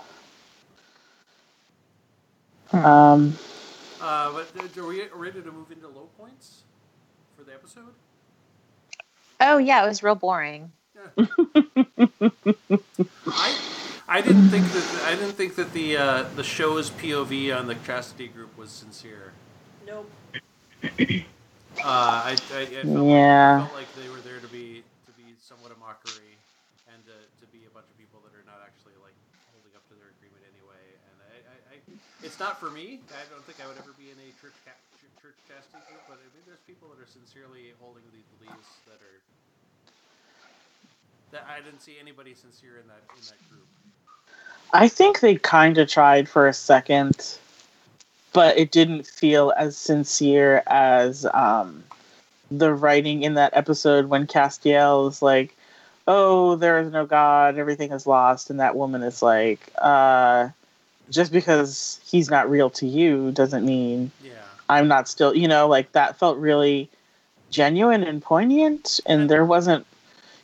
Um, 2.71 3.33
Uh, 4.01 4.31
but 4.31 4.77
are 4.77 4.87
we 4.87 5.03
ready 5.13 5.41
to 5.41 5.51
move 5.51 5.71
into 5.71 5.87
low 5.87 6.07
points 6.17 6.61
for 7.35 7.43
the 7.43 7.53
episode? 7.53 7.93
Oh 9.41 9.57
yeah, 9.57 9.83
it 9.83 9.87
was 9.87 10.03
real 10.03 10.15
boring. 10.15 10.71
I 13.27 13.55
I 14.07 14.21
didn't 14.21 14.49
think 14.49 14.65
that 14.71 15.03
I 15.07 15.15
didn't 15.15 15.33
think 15.33 15.55
that 15.55 15.73
the 15.73 15.97
uh, 15.97 16.23
the 16.35 16.43
show's 16.43 16.89
POV 16.91 17.51
on 17.51 17.67
the 17.67 17.75
chastity 17.75 18.27
group 18.27 18.57
was 18.57 18.69
sincere. 18.69 19.33
Nope. 19.85 20.09
Uh, 21.79 22.35
I, 22.35 22.37
I, 22.51 22.61
I 22.61 22.83
felt, 22.83 23.07
Yeah. 23.07 23.55
like, 23.55 23.63
I 23.63 23.63
felt 23.63 23.73
like 23.73 23.95
they 23.95 24.09
were 24.09 24.19
there 24.21 24.39
to 24.39 24.47
be 24.47 24.83
to 25.07 25.11
be 25.15 25.35
somewhat 25.39 25.71
a 25.71 25.79
mockery 25.79 26.43
and 26.91 26.99
to, 27.07 27.15
to 27.39 27.45
be 27.47 27.63
a 27.65 27.71
bunch 27.71 27.87
of 27.87 27.95
people 27.97 28.19
that 28.27 28.35
are 28.35 28.43
not 28.43 28.59
actually 28.65 28.99
like 28.99 29.15
holding 29.47 29.71
up 29.79 29.87
to 29.87 29.95
their 29.95 30.11
agreement 30.11 30.43
anyway. 30.43 30.99
And 31.07 31.15
I, 31.23 31.35
I, 31.47 31.55
I 31.75 31.77
it's 32.23 32.39
not 32.39 32.59
for 32.59 32.69
me. 32.69 32.99
I 33.11 33.23
don't 33.31 33.43
think 33.45 33.59
I 33.63 33.67
would 33.67 33.77
ever 33.77 33.93
be 33.97 34.11
in 34.11 34.17
a 34.19 34.29
church 34.41 34.55
ca- 34.65 34.75
church 35.21 35.35
chastity 35.47 35.83
group, 35.87 36.03
but 36.07 36.19
I 36.19 36.27
mean, 36.35 36.43
there's 36.45 36.63
people 36.67 36.87
that 36.89 36.99
are 37.01 37.07
sincerely 37.07 37.71
holding 37.79 38.03
these 38.11 38.27
beliefs 38.37 38.79
that 38.87 38.99
are 38.99 39.19
that 41.31 41.45
I 41.47 41.61
didn't 41.63 41.81
see 41.81 41.95
anybody 41.99 42.33
sincere 42.33 42.77
in 42.79 42.87
that 42.87 43.03
in 43.17 43.25
that 43.27 43.39
group. 43.49 43.67
I 44.73 44.87
think 44.87 45.19
they 45.19 45.35
kind 45.35 45.77
of 45.77 45.87
tried 45.87 46.29
for 46.29 46.47
a 46.47 46.53
second, 46.53 47.37
but 48.33 48.57
it 48.57 48.71
didn't 48.71 49.05
feel 49.07 49.53
as 49.57 49.77
sincere 49.77 50.63
as 50.67 51.25
um, 51.33 51.83
the 52.51 52.73
writing 52.73 53.23
in 53.23 53.35
that 53.35 53.55
episode 53.55 54.07
when 54.07 54.27
Castiel 54.27 55.07
is 55.09 55.21
like, 55.21 55.55
"Oh, 56.07 56.55
there 56.55 56.79
is 56.79 56.91
no 56.91 57.05
God, 57.05 57.57
everything 57.57 57.91
is 57.91 58.07
lost," 58.07 58.49
and 58.49 58.59
that 58.59 58.75
woman 58.75 59.03
is 59.03 59.21
like, 59.21 59.59
uh, 59.79 60.49
"Just 61.09 61.31
because 61.31 61.99
he's 62.05 62.29
not 62.29 62.49
real 62.49 62.69
to 62.71 62.87
you 62.87 63.31
doesn't 63.31 63.65
mean 63.65 64.11
Yeah. 64.23 64.31
I'm 64.69 64.87
not 64.87 65.07
still." 65.07 65.35
You 65.35 65.47
know, 65.47 65.67
like 65.67 65.91
that 65.93 66.17
felt 66.17 66.37
really 66.37 66.89
genuine 67.49 68.03
and 68.03 68.21
poignant, 68.21 68.99
and 69.05 69.29
there 69.29 69.45
wasn't, 69.45 69.85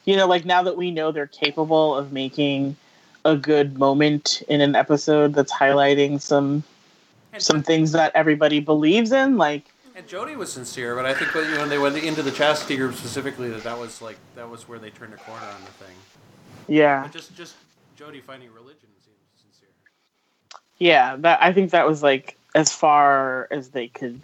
you 0.05 0.15
know, 0.15 0.27
like 0.27 0.45
now 0.45 0.63
that 0.63 0.75
we 0.77 0.91
know 0.91 1.11
they're 1.11 1.27
capable 1.27 1.95
of 1.95 2.11
making 2.11 2.75
a 3.25 3.35
good 3.35 3.77
moment 3.77 4.43
in 4.47 4.61
an 4.61 4.75
episode 4.75 5.33
that's 5.33 5.51
highlighting 5.51 6.21
some 6.21 6.63
And, 7.33 7.41
some 7.41 7.63
things 7.63 7.91
that 7.91 8.11
everybody 8.15 8.59
believes 8.59 9.11
in 9.11 9.37
like 9.37 9.71
and 9.95 10.05
Jody 10.07 10.35
was 10.35 10.51
sincere, 10.51 10.93
but 10.93 11.05
I 11.05 11.13
think 11.13 11.33
when, 11.33 11.45
you 11.45 11.51
know, 11.55 11.61
when 11.61 11.69
they 11.69 11.77
went 11.77 11.95
into 11.95 12.21
the 12.21 12.31
chastity 12.31 12.75
group 12.75 12.95
specifically, 12.95 13.49
that 13.49 13.63
that 13.63 13.79
was 13.79 14.01
like 14.01 14.17
that 14.35 14.49
was 14.49 14.67
where 14.67 14.77
they 14.77 14.89
turned 14.89 15.13
a 15.13 15.17
corner 15.17 15.45
on 15.45 15.61
the 15.61 15.71
thing. 15.83 15.95
yeah 16.67 17.03
But 17.03 17.11
just 17.11 17.35
just 17.35 17.55
Jody 17.95 18.19
finding 18.19 18.53
religion. 18.53 18.89
Yeah 20.79 21.15
that 21.17 21.41
i 21.41 21.51
think 21.53 21.71
that 21.71 21.87
was 21.87 22.03
like 22.03 22.37
as 22.53 22.71
far 22.71 23.47
as 23.51 23.69
they 23.69 23.87
could 23.87 24.21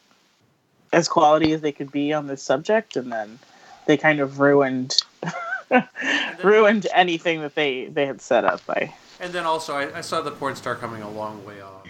as 0.93 1.07
quality 1.07 1.53
as 1.53 1.61
they 1.61 1.71
could 1.71 1.91
be 1.91 2.11
on 2.13 2.27
this 2.27 2.43
subject 2.43 2.95
and 2.95 3.11
then 3.11 3.39
they 3.85 3.97
kind 3.97 4.19
of 4.19 4.39
ruined 4.39 4.97
ruined 6.43 6.87
anything 6.93 7.41
that 7.41 7.55
they 7.55 7.85
they 7.85 8.05
had 8.05 8.21
set 8.21 8.43
up 8.45 8.65
by 8.65 8.93
And 9.19 9.31
then 9.33 9.45
also, 9.45 9.75
I, 9.75 9.99
I 9.99 10.01
saw 10.01 10.21
the 10.21 10.31
porn 10.31 10.55
star 10.55 10.75
coming 10.75 11.01
a 11.03 11.09
long 11.09 11.45
way 11.45 11.61
off. 11.61 11.87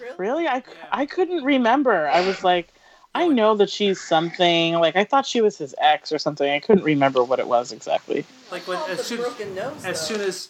Really? 0.00 0.14
really 0.16 0.48
i 0.48 0.62
i 0.92 1.06
couldn't 1.06 1.42
remember 1.42 2.06
i 2.08 2.20
was 2.24 2.44
like 2.44 2.68
i 3.16 3.26
know 3.26 3.56
that 3.56 3.68
she's 3.68 4.00
something 4.00 4.74
like 4.74 4.94
i 4.94 5.02
thought 5.02 5.26
she 5.26 5.40
was 5.40 5.58
his 5.58 5.74
ex 5.80 6.12
or 6.12 6.18
something 6.18 6.48
i 6.48 6.60
couldn't 6.60 6.84
remember 6.84 7.24
what 7.24 7.40
it 7.40 7.48
was 7.48 7.72
exactly 7.72 8.24
Like 8.52 8.62
when 8.68 8.78
as 8.88 9.04
soon 9.04 9.20
nose. 9.56 9.84
as 9.84 10.00
soon 10.00 10.20
as 10.20 10.48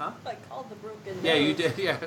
I 0.00 0.36
called 0.48 0.70
the 0.70 0.76
broken 0.76 1.16
yeah, 1.22 1.34
you 1.34 1.54
did 1.54 1.76
yeah. 1.78 1.98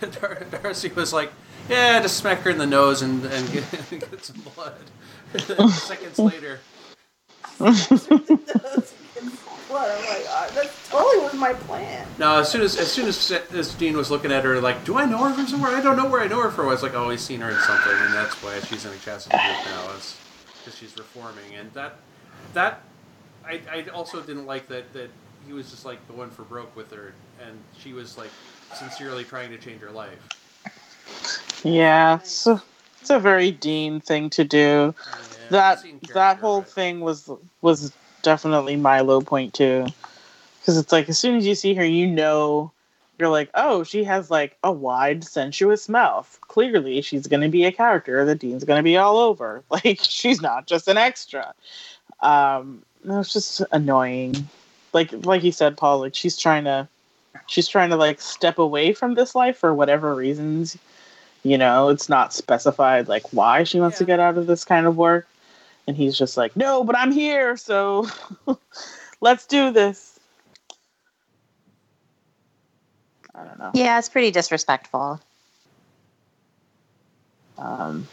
Dar- 0.00 0.44
Darcy 0.50 0.88
was 0.88 1.12
like, 1.12 1.32
yeah, 1.68 2.00
just 2.00 2.16
smack 2.16 2.38
her 2.40 2.50
in 2.50 2.58
the 2.58 2.66
nose 2.66 3.02
and 3.02 3.24
and 3.26 3.52
get, 3.52 3.90
get 3.90 4.24
some 4.24 4.42
blood. 4.54 4.78
Seconds 5.70 6.18
later, 6.18 6.60
blood. 9.70 9.90
I'm 9.96 10.04
like, 10.08 10.24
that 10.54 10.70
totally 10.88 11.24
was 11.24 11.34
my 11.34 11.52
plan. 11.52 12.06
no. 12.18 12.40
As 12.40 12.50
soon 12.50 12.62
as 12.62 12.76
as 12.78 12.90
soon 12.90 13.06
as, 13.06 13.30
as 13.30 13.74
Dean 13.74 13.96
was 13.96 14.10
looking 14.10 14.32
at 14.32 14.44
her, 14.44 14.60
like, 14.60 14.84
do 14.84 14.98
I 14.98 15.04
know 15.04 15.18
her 15.24 15.34
from 15.34 15.46
somewhere? 15.46 15.72
I 15.76 15.80
don't 15.80 15.96
know 15.96 16.08
where 16.08 16.20
I 16.20 16.26
know 16.26 16.40
her 16.42 16.50
from. 16.50 16.66
I 16.66 16.70
was 16.70 16.82
like, 16.82 16.94
oh, 16.94 17.10
he's 17.10 17.20
seen 17.22 17.40
her 17.40 17.50
in 17.50 17.58
something, 17.60 17.92
and 17.92 18.14
that's 18.14 18.34
why 18.42 18.58
she's 18.60 18.84
in 18.84 18.92
a 18.92 18.98
chastity 18.98 19.36
group 19.36 19.66
now, 19.66 19.92
is 19.96 20.16
because 20.58 20.78
she's 20.78 20.96
reforming, 20.96 21.54
and 21.54 21.72
that 21.74 21.96
that 22.54 22.82
I, 23.44 23.60
I 23.70 23.84
also 23.92 24.20
didn't 24.20 24.46
like 24.46 24.68
that 24.68 24.92
that 24.92 25.10
he 25.46 25.52
was 25.52 25.70
just 25.70 25.84
like 25.84 26.04
the 26.06 26.12
one 26.12 26.30
for 26.30 26.42
broke 26.42 26.74
with 26.76 26.90
her, 26.92 27.12
and 27.44 27.58
she 27.78 27.92
was 27.92 28.16
like 28.18 28.30
sincerely 28.74 29.24
trying 29.24 29.50
to 29.50 29.58
change 29.58 29.80
her 29.80 29.90
life. 29.90 30.18
yeah 31.64 32.16
it's 32.16 32.46
a, 32.46 32.62
it's 33.00 33.10
a 33.10 33.18
very 33.18 33.50
dean 33.50 34.00
thing 34.00 34.30
to 34.30 34.44
do. 34.44 34.94
Yeah, 34.94 35.48
that 35.50 35.84
that 36.14 36.38
whole 36.38 36.60
but- 36.60 36.70
thing 36.70 37.00
was 37.00 37.30
was 37.62 37.92
definitely 38.22 38.76
my 38.76 39.00
low 39.00 39.20
point 39.20 39.54
too. 39.54 39.86
Because 40.60 40.76
it's 40.76 40.92
like 40.92 41.08
as 41.08 41.18
soon 41.18 41.36
as 41.36 41.46
you 41.46 41.54
see 41.54 41.74
her 41.74 41.84
you 41.84 42.06
know 42.06 42.70
you're 43.18 43.30
like 43.30 43.50
oh 43.54 43.82
she 43.82 44.04
has 44.04 44.30
like 44.30 44.56
a 44.62 44.70
wide 44.70 45.24
sensuous 45.24 45.88
mouth. 45.88 46.38
Clearly 46.42 47.00
she's 47.00 47.26
going 47.26 47.40
to 47.40 47.48
be 47.48 47.64
a 47.64 47.72
character 47.72 48.24
that 48.24 48.38
dean's 48.38 48.64
going 48.64 48.78
to 48.78 48.82
be 48.84 48.96
all 48.96 49.18
over. 49.18 49.62
Like 49.70 49.98
she's 50.02 50.40
not 50.42 50.66
just 50.66 50.86
an 50.88 50.98
extra. 50.98 51.54
Um 52.20 52.82
no, 53.02 53.20
it's 53.20 53.32
just 53.32 53.62
annoying 53.72 54.46
like 54.92 55.12
like 55.24 55.42
you 55.42 55.52
said 55.52 55.76
paul 55.76 56.00
like 56.00 56.14
she's 56.14 56.36
trying 56.36 56.64
to 56.64 56.88
she's 57.46 57.68
trying 57.68 57.90
to 57.90 57.96
like 57.96 58.20
step 58.20 58.58
away 58.58 58.92
from 58.92 59.14
this 59.14 59.34
life 59.34 59.56
for 59.58 59.74
whatever 59.74 60.14
reasons. 60.14 60.78
You 61.42 61.56
know 61.56 61.88
it's 61.88 62.08
not 62.08 62.32
specified 62.34 63.08
like 63.08 63.32
why 63.32 63.64
she 63.64 63.80
wants 63.80 63.98
to 63.98 64.04
get 64.04 64.20
out 64.20 64.36
of 64.36 64.46
this 64.46 64.64
kind 64.64 64.86
of 64.86 64.96
work. 64.96 65.26
And 65.86 65.96
he's 65.96 66.16
just 66.16 66.36
like 66.36 66.56
no 66.56 66.84
but 66.84 66.96
i'm 66.96 67.10
here 67.10 67.56
so 67.56 68.06
let's 69.20 69.46
do 69.46 69.72
this. 69.72 70.18
I 73.34 73.44
don't 73.44 73.58
know. 73.58 73.70
Yeah, 73.74 73.98
it's 73.98 74.08
pretty 74.08 74.30
disrespectful. 74.30 75.20
um 77.58 78.06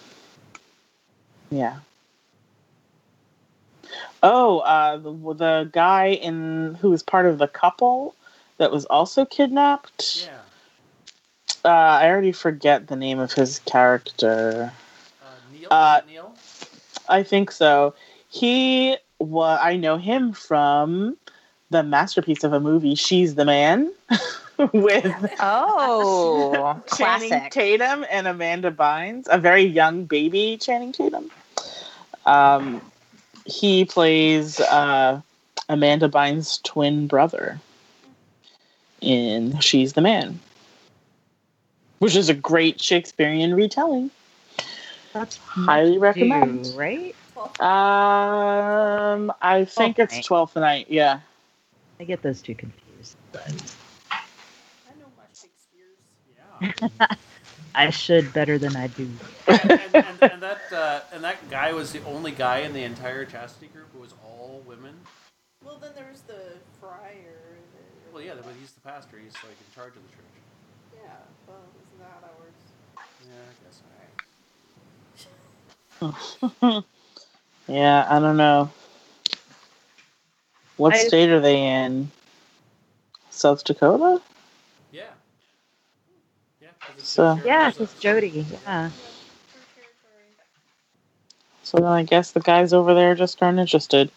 yeah 1.49 1.77
oh 4.23 4.59
uh 4.59 4.97
the, 4.97 5.11
the 5.33 5.69
guy 5.71 6.07
in 6.07 6.75
who 6.81 6.89
was 6.89 7.03
part 7.03 7.25
of 7.25 7.37
the 7.37 7.47
couple 7.47 8.15
that 8.57 8.71
was 8.71 8.85
also 8.85 9.25
kidnapped 9.25 10.27
Yeah. 10.27 10.39
uh 11.65 11.69
i 12.01 12.07
already 12.09 12.31
forget 12.31 12.87
the 12.87 12.95
name 12.95 13.19
of 13.19 13.33
his 13.33 13.59
character 13.59 14.71
Uh, 15.21 15.25
Neil. 15.53 15.67
Uh, 15.71 16.01
Neil. 16.07 16.33
I 17.09 17.23
think 17.23 17.51
so. 17.51 17.93
He 18.29 18.97
wa 19.19 19.57
I 19.61 19.75
know 19.77 19.97
him 19.97 20.33
from 20.33 21.17
the 21.69 21.83
masterpiece 21.83 22.43
of 22.43 22.53
a 22.53 22.59
movie, 22.59 22.95
She's 22.95 23.35
the 23.35 23.45
Man, 23.45 23.91
with 24.73 25.05
Oh, 25.39 26.81
Channing 26.97 27.29
classic. 27.29 27.51
Tatum 27.51 28.05
and 28.09 28.27
Amanda 28.27 28.71
Bynes, 28.71 29.25
a 29.29 29.37
very 29.37 29.63
young 29.63 30.05
baby 30.05 30.57
Channing 30.57 30.91
Tatum. 30.91 31.29
Um, 32.25 32.81
he 33.47 33.85
plays 33.85 34.59
uh, 34.59 35.21
Amanda 35.69 36.09
Bynes' 36.09 36.61
twin 36.63 37.07
brother 37.07 37.59
in 39.01 39.59
She's 39.59 39.93
the 39.93 40.01
Man, 40.01 40.39
which 41.99 42.15
is 42.15 42.29
a 42.29 42.33
great 42.33 42.81
Shakespearean 42.81 43.53
retelling. 43.55 44.11
That's 45.13 45.37
Highly 45.37 45.97
recommend. 45.97 46.65
Two, 46.65 46.71
right? 46.77 47.15
Um, 47.59 49.33
I 49.41 49.65
think 49.65 49.95
Twelfth 49.95 49.99
it's 49.99 50.15
Night. 50.15 50.25
Twelfth 50.25 50.55
Night. 50.55 50.87
Yeah. 50.89 51.19
I 51.99 52.03
get 52.03 52.21
those 52.21 52.41
two 52.41 52.53
confused. 52.53 53.15
I 53.33 53.49
know 54.99 55.07
my 55.17 55.23
Shakespeare's. 55.33 55.97
Yeah. 56.99 57.07
I 57.77 57.89
should 57.91 58.33
better 58.33 58.57
than 58.57 58.75
I 58.75 58.87
do. 58.87 59.07
and, 59.47 59.71
and, 59.71 59.95
and, 59.95 60.23
and 60.23 60.41
that 60.41 60.61
uh, 60.73 60.99
and 61.13 61.23
that 61.23 61.49
guy 61.49 61.73
was 61.73 61.91
the 61.91 62.03
only 62.05 62.31
guy 62.31 62.59
in 62.59 62.73
the 62.73 62.83
entire 62.83 63.23
chastity 63.23 63.67
group 63.67 63.87
who 63.93 63.99
was 63.99 64.13
all 64.25 64.63
women. 64.65 64.95
Well, 65.63 65.77
then 65.79 65.91
there's 65.95 66.21
the 66.21 66.57
friar. 66.81 67.11
The, 67.13 68.13
Well, 68.13 68.23
yeah, 68.23 68.33
but 68.35 68.53
he's 68.59 68.71
the 68.71 68.81
pastor. 68.81 69.17
He's 69.23 69.33
like 69.35 69.51
in 69.51 69.75
charge 69.75 69.93
of 69.95 70.01
the 70.01 70.09
church. 70.09 70.25
Yeah, 70.95 71.11
well, 71.47 71.63
isn't 71.83 71.99
that 71.99 72.23
ours? 72.23 72.57
Yeah, 73.29 73.45
I 76.01 76.01
guess. 76.01 76.61
Right. 76.61 76.83
yeah, 77.67 78.07
I 78.09 78.19
don't 78.19 78.37
know. 78.37 78.71
What 80.77 80.93
I- 80.95 80.97
state 81.07 81.29
are 81.29 81.39
they 81.41 81.61
in? 81.63 82.11
South 83.29 83.63
Dakota? 83.63 84.19
Yeah. 84.91 85.03
Yeah. 86.59 86.69
'cause 86.69 86.69
it's 86.71 86.76
So- 86.99 87.39
Yeah, 87.45 87.71
it's 87.77 87.93
Jody. 87.99 88.45
Yeah. 88.65 88.89
So 91.63 91.77
then 91.77 91.87
I 91.87 92.03
guess 92.03 92.31
the 92.31 92.39
guys 92.39 92.71
over 92.73 92.93
there 92.93 93.13
just 93.15 93.41
aren't 93.43 93.59
interested. 93.59 94.09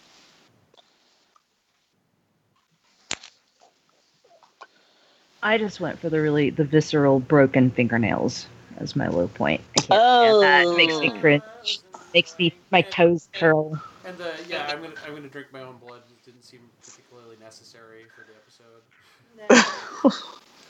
I 5.43 5.59
just 5.59 5.81
went 5.81 5.99
for 5.99 6.09
the 6.11 6.21
really 6.21 6.51
the 6.51 6.65
visceral 6.65 7.19
broken 7.19 7.71
fingernails 7.71 8.47
as 8.77 8.95
my 8.95 9.09
low 9.09 9.29
point. 9.29 9.63
I 9.77 9.81
can't 9.81 9.87
stand 9.89 10.43
that. 10.43 10.77
Makes 10.77 10.99
me 11.01 11.11
Oh. 11.11 11.21
cringe. 11.21 11.81
Makes 12.15 12.39
me 12.39 12.55
my 12.71 12.83
toes 12.83 13.29
curl. 13.33 13.81
And 14.05 14.21
uh, 14.21 14.31
yeah, 14.49 14.67
I'm 14.71 14.83
gonna 14.83 14.95
I'm 15.07 15.15
gonna 15.15 15.29
drink 15.29 15.49
my 15.53 15.63
own 15.63 15.79
blood. 15.79 16.03
It 16.11 16.25
didn't 16.25 16.43
seem 16.45 16.61
particularly 16.83 17.37
necessary 17.41 18.05
for 18.15 18.27
the 18.27 18.35
episode. 18.37 18.83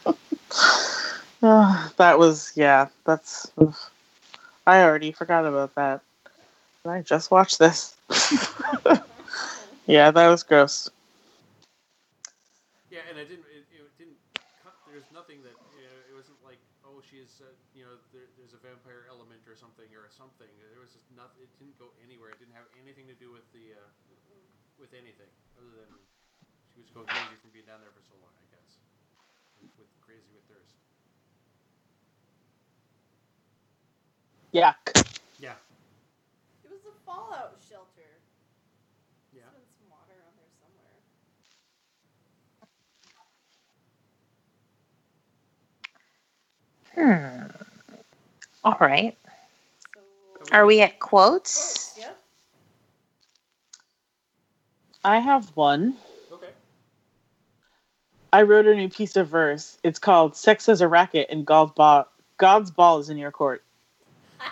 Oh, 1.43 1.93
that 1.97 2.19
was 2.19 2.53
yeah. 2.55 2.89
That's. 3.05 3.51
I 4.67 4.83
already 4.83 5.13
forgot 5.13 5.47
about 5.47 5.75
that. 5.75 6.01
And 6.85 6.93
I 6.93 7.03
just 7.03 7.31
watched 7.31 7.59
this. 7.59 7.97
yeah, 9.87 10.11
that 10.11 10.29
was 10.29 10.43
gross. 10.43 10.91
Yeah, 12.91 13.07
and 13.09 13.19
I 13.19 13.25
didn't. 13.25 13.47
It, 13.49 13.65
it 13.73 13.85
didn't. 13.97 14.19
Cut, 14.63 14.77
there's 14.89 15.09
nothing 15.13 15.43
that. 15.45 15.57
You 15.77 15.85
know, 15.87 15.97
it 16.09 16.15
wasn't 16.15 16.39
like, 16.45 16.61
oh, 16.85 17.01
she 17.05 17.19
is. 17.21 17.41
Uh, 17.41 17.53
you 17.73 17.85
know, 17.85 17.97
there, 18.13 18.29
there's 18.37 18.53
a 18.53 18.61
vampire 18.61 19.09
element 19.09 19.41
or 19.49 19.57
something 19.57 19.89
or 19.97 20.09
something. 20.13 20.49
There 20.61 20.81
was 20.81 20.93
just 20.93 21.09
nothing. 21.17 21.45
It 21.45 21.51
didn't 21.59 21.79
go 21.81 21.89
anywhere. 22.05 22.31
It 22.37 22.39
didn't 22.41 22.57
have 22.57 22.69
anything 22.81 23.09
to 23.09 23.17
do 23.17 23.33
with 23.33 23.47
the. 23.53 23.77
Uh, 23.81 23.89
with 24.81 24.97
anything 24.97 25.29
other 25.61 25.69
than 25.77 25.93
she 26.73 26.81
was 26.81 26.89
going 26.97 27.05
crazy 27.05 27.37
from 27.45 27.53
being 27.53 27.69
down 27.69 27.85
there 27.85 27.93
for 27.93 28.01
so 28.01 28.17
long. 28.25 28.33
I 28.41 28.49
guess. 28.49 28.81
With 29.77 29.93
crazy 30.01 30.33
with 30.33 30.49
thirst. 30.49 30.90
Yuck. 34.53 34.75
Yeah. 35.39 35.53
It 36.65 36.71
was 36.71 36.81
a 36.87 36.95
fallout 37.07 37.59
shelter. 37.69 37.87
Yeah. 39.33 39.43
There's 39.53 39.65
been 39.65 39.71
some 39.79 39.91
water 39.91 40.19
on 40.27 40.33
there 40.37 40.51
somewhere. 46.99 47.47
Hmm. 47.47 47.61
All 48.65 48.77
right. 48.81 49.17
So. 49.95 50.01
Are 50.53 50.67
we 50.67 50.81
at 50.81 50.99
quotes? 50.99 51.95
Yep. 51.99 52.19
I 55.05 55.19
have 55.21 55.49
one. 55.57 55.97
Okay. 56.33 56.49
I 58.33 58.43
wrote 58.43 58.67
a 58.67 58.75
new 58.75 58.89
piece 58.89 59.17
of 59.17 59.29
verse. 59.29 59.79
It's 59.83 59.99
called 59.99 60.37
"Sex 60.37 60.69
as 60.69 60.81
a 60.81 60.89
Racket" 60.89 61.29
and 61.31 61.47
God's 61.47 61.73
ball. 61.73 62.07
God's 62.37 62.71
ball 62.71 62.99
is 62.99 63.11
in 63.11 63.17
your 63.17 63.31
court. 63.31 63.63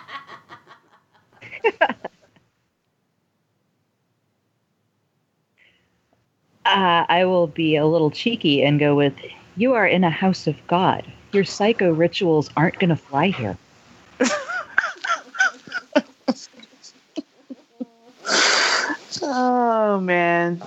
Uh, 6.65 7.03
I 7.09 7.25
will 7.25 7.47
be 7.47 7.75
a 7.77 7.87
little 7.87 8.11
cheeky 8.11 8.63
and 8.63 8.79
go 8.79 8.93
with 8.93 9.15
You 9.55 9.73
are 9.73 9.87
in 9.87 10.03
a 10.03 10.11
house 10.11 10.45
of 10.45 10.55
God. 10.67 11.03
Your 11.31 11.43
psycho 11.43 11.91
rituals 11.91 12.51
aren't 12.55 12.77
going 12.77 12.89
to 12.89 12.95
fly 12.95 13.29
here. 13.29 13.57
Oh 19.21 19.99
man. 19.99 20.61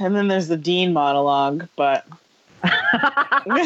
And 0.00 0.14
then 0.14 0.28
there's 0.28 0.48
the 0.48 0.56
Dean 0.56 0.92
monologue, 0.92 1.68
but 1.76 2.06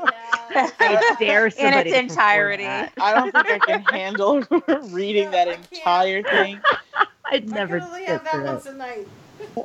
yeah. 0.00 0.23
I 0.54 1.14
dare 1.18 1.46
In 1.46 1.74
its 1.74 1.90
to 1.92 1.98
entirety. 1.98 2.64
that. 2.64 2.92
I 3.00 3.14
don't 3.14 3.32
think 3.32 3.50
I 3.50 3.58
can 3.58 3.80
handle 3.80 4.42
reading 4.82 5.30
that 5.30 5.48
I 5.48 5.52
can't. 5.52 5.64
entire 5.74 6.22
thing. 6.22 6.60
I'd 7.30 7.48
never 7.48 7.76
I 7.76 7.80
can 7.80 7.88
only 7.88 8.00
get 8.00 8.08
have 8.10 8.24
that 8.24 8.44
once 8.44 8.66
a 8.66 8.74
night. 8.74 9.06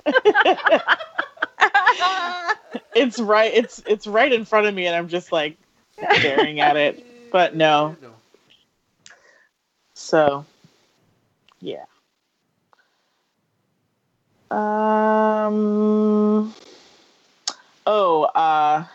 It's 2.95 3.19
right. 3.19 3.52
It's 3.54 3.82
it's 3.86 4.08
right 4.08 4.32
in 4.32 4.45
front 4.45 4.67
of 4.67 4.73
me, 4.73 4.86
and 4.88 4.95
I'm 4.95 5.08
just 5.08 5.32
like 5.32 5.58
staring 6.13 6.60
at 6.60 6.75
it. 6.75 7.06
But 7.32 7.56
no. 7.56 7.95
No. 8.02 8.10
So, 9.93 10.45
yeah. 11.62 11.86
Um. 14.52 15.49
Oh, 17.86 18.23
uh, 18.23 18.86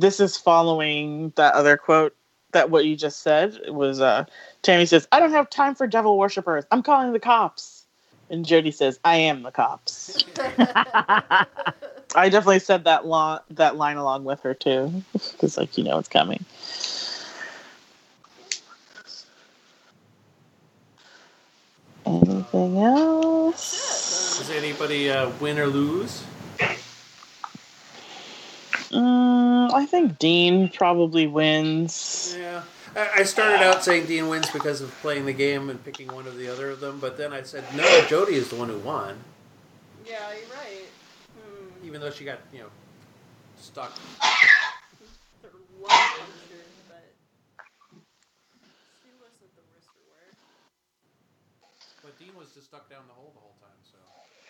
this 0.00 0.20
is 0.20 0.36
following 0.36 1.32
that 1.36 1.54
other 1.54 1.76
quote 1.76 2.14
that 2.52 2.70
what 2.70 2.84
you 2.84 2.96
just 2.96 3.22
said. 3.22 3.58
Was 3.68 4.00
uh, 4.00 4.24
Tammy 4.62 4.86
says, 4.86 5.08
"I 5.10 5.20
don't 5.20 5.32
have 5.32 5.50
time 5.50 5.74
for 5.74 5.86
devil 5.86 6.18
worshippers. 6.18 6.64
I'm 6.70 6.82
calling 6.82 7.12
the 7.12 7.20
cops." 7.20 7.84
And 8.28 8.44
Jody 8.44 8.70
says, 8.70 9.00
"I 9.04 9.16
am 9.16 9.42
the 9.42 9.50
cops." 9.50 10.24
I 12.14 12.28
definitely 12.28 12.60
said 12.60 12.84
that 12.84 13.06
lo- 13.06 13.40
that 13.50 13.76
line 13.76 13.96
along 13.96 14.24
with 14.24 14.40
her 14.42 14.54
too, 14.54 15.02
because 15.12 15.56
like 15.56 15.76
you 15.78 15.84
know 15.84 15.98
it's 15.98 16.08
coming. 16.08 16.44
Anything 22.04 22.78
else? 22.78 24.38
Does 24.38 24.50
anybody 24.50 25.10
uh, 25.10 25.30
win 25.40 25.58
or 25.58 25.66
lose? 25.66 26.22
Mm, 28.90 29.72
I 29.72 29.86
think 29.86 30.18
Dean 30.18 30.68
probably 30.68 31.26
wins. 31.26 32.34
Yeah. 32.38 32.62
I 32.94 33.20
I 33.20 33.22
started 33.24 33.62
out 33.62 33.84
saying 33.84 34.06
Dean 34.06 34.28
wins 34.28 34.50
because 34.50 34.80
of 34.80 34.90
playing 35.02 35.26
the 35.26 35.32
game 35.32 35.68
and 35.70 35.82
picking 35.84 36.08
one 36.08 36.26
of 36.26 36.36
the 36.36 36.48
other 36.48 36.70
of 36.70 36.80
them, 36.80 36.98
but 37.00 37.16
then 37.18 37.32
I 37.32 37.42
said 37.42 37.64
no. 37.74 38.06
Jody 38.08 38.34
is 38.34 38.48
the 38.48 38.56
one 38.56 38.68
who 38.68 38.78
won, 38.78 39.18
Yeah, 40.06 40.30
you're 40.32 40.48
right. 40.56 40.86
Hmm. 41.36 41.86
even 41.86 42.00
though 42.00 42.10
she 42.10 42.24
got 42.24 42.38
you 42.52 42.60
know 42.60 42.70
stuck. 43.60 43.92
They're 45.42 45.50
one 45.78 45.90
but 46.88 47.04
she 49.02 49.10
wasn't 49.20 49.52
the 49.56 49.64
worst 49.74 49.88
for 49.92 50.04
wear. 50.08 50.30
But 52.02 52.18
Dean 52.18 52.34
was 52.38 52.48
just 52.54 52.68
stuck 52.68 52.88
down 52.88 53.02
the 53.08 53.14
hole 53.14 53.32
the 53.34 53.40
whole 53.40 53.56
time. 53.60 53.76
So 53.84 53.98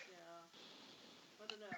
Yeah. 0.07 1.43
I 1.43 1.45
don't 1.49 1.59
know. 1.59 1.77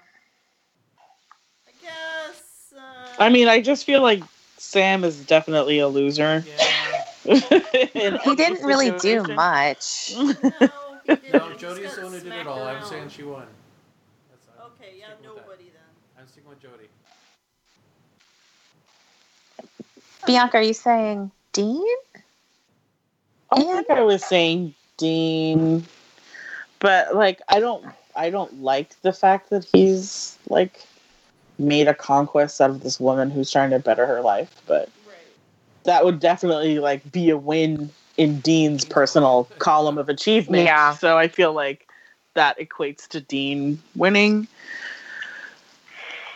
I 1.68 1.72
guess. 1.82 2.49
Uh, 2.76 2.80
I 3.18 3.30
mean, 3.30 3.48
I 3.48 3.62
just 3.62 3.86
feel 3.86 4.02
like 4.02 4.24
Sam 4.58 5.04
is 5.04 5.24
definitely 5.26 5.80
a 5.80 5.88
loser. 5.88 6.44
yeah. 6.46 6.66
He 8.24 8.36
didn't 8.36 8.66
really 8.66 8.92
do 9.00 9.24
much. 9.24 10.14
no, 10.16 10.28
he 11.04 11.16
didn't. 11.16 11.34
No, 11.34 11.50
He 11.50 11.58
Jody's 11.58 11.96
the 11.96 12.02
got 12.02 12.04
one 12.04 12.14
who 12.14 12.20
did 12.20 12.28
it 12.28 12.32
smacked 12.32 12.48
all. 12.48 12.68
I'm 12.68 12.84
saying 12.84 13.10
she 13.10 13.24
won. 13.24 13.46
That's, 14.30 14.66
Okay, 14.74 14.96
yeah, 14.98 15.06
sticking 15.14 15.26
with 15.26 15.36
that. 15.36 15.42
nobody 15.46 15.64
then. 15.66 15.82
I'm 16.20 16.28
sticking 16.28 16.50
with 16.50 16.62
Jody. 16.62 16.88
Bianca, 20.26 20.58
are 20.58 20.64
you 20.64 20.74
saying 20.74 21.32
Dean? 21.54 21.84
I 23.52 23.62
think 23.64 23.90
I 23.90 24.02
was 24.02 24.24
saying 24.24 24.76
Dean, 24.98 25.86
but 26.80 27.16
like 27.16 27.42
I 27.50 27.60
don't, 27.60 27.86
I 28.16 28.30
don't 28.30 28.62
like 28.62 29.00
the 29.02 29.14
fact 29.14 29.50
that 29.50 29.66
he's 29.72 30.38
like 30.50 30.86
made 31.60 31.88
a 31.88 31.94
conquest 31.96 32.62
out 32.62 32.72
of 32.72 32.82
this 32.82 33.00
woman 33.00 33.32
who's 33.32 33.52
trying 33.52 33.72
to 33.72 33.80
better 33.80 34.06
her 34.08 34.22
life. 34.22 34.52
But 34.68 34.90
Right. 35.08 35.18
that 35.86 36.06
would 36.06 36.20
definitely 36.20 36.80
like 36.80 37.12
be 37.12 37.30
a 37.30 37.38
win 37.38 37.92
in 38.18 38.42
Dean's 38.42 38.86
personal 38.86 39.50
column 39.60 39.98
of 39.98 40.10
achievement. 40.10 40.66
Yeah. 40.66 40.96
So 40.96 41.18
I 41.18 41.28
feel 41.28 41.54
like 41.54 41.88
that 42.36 42.60
equates 42.60 43.08
to 43.10 43.22
Dean 43.22 43.80
winning. 43.96 44.48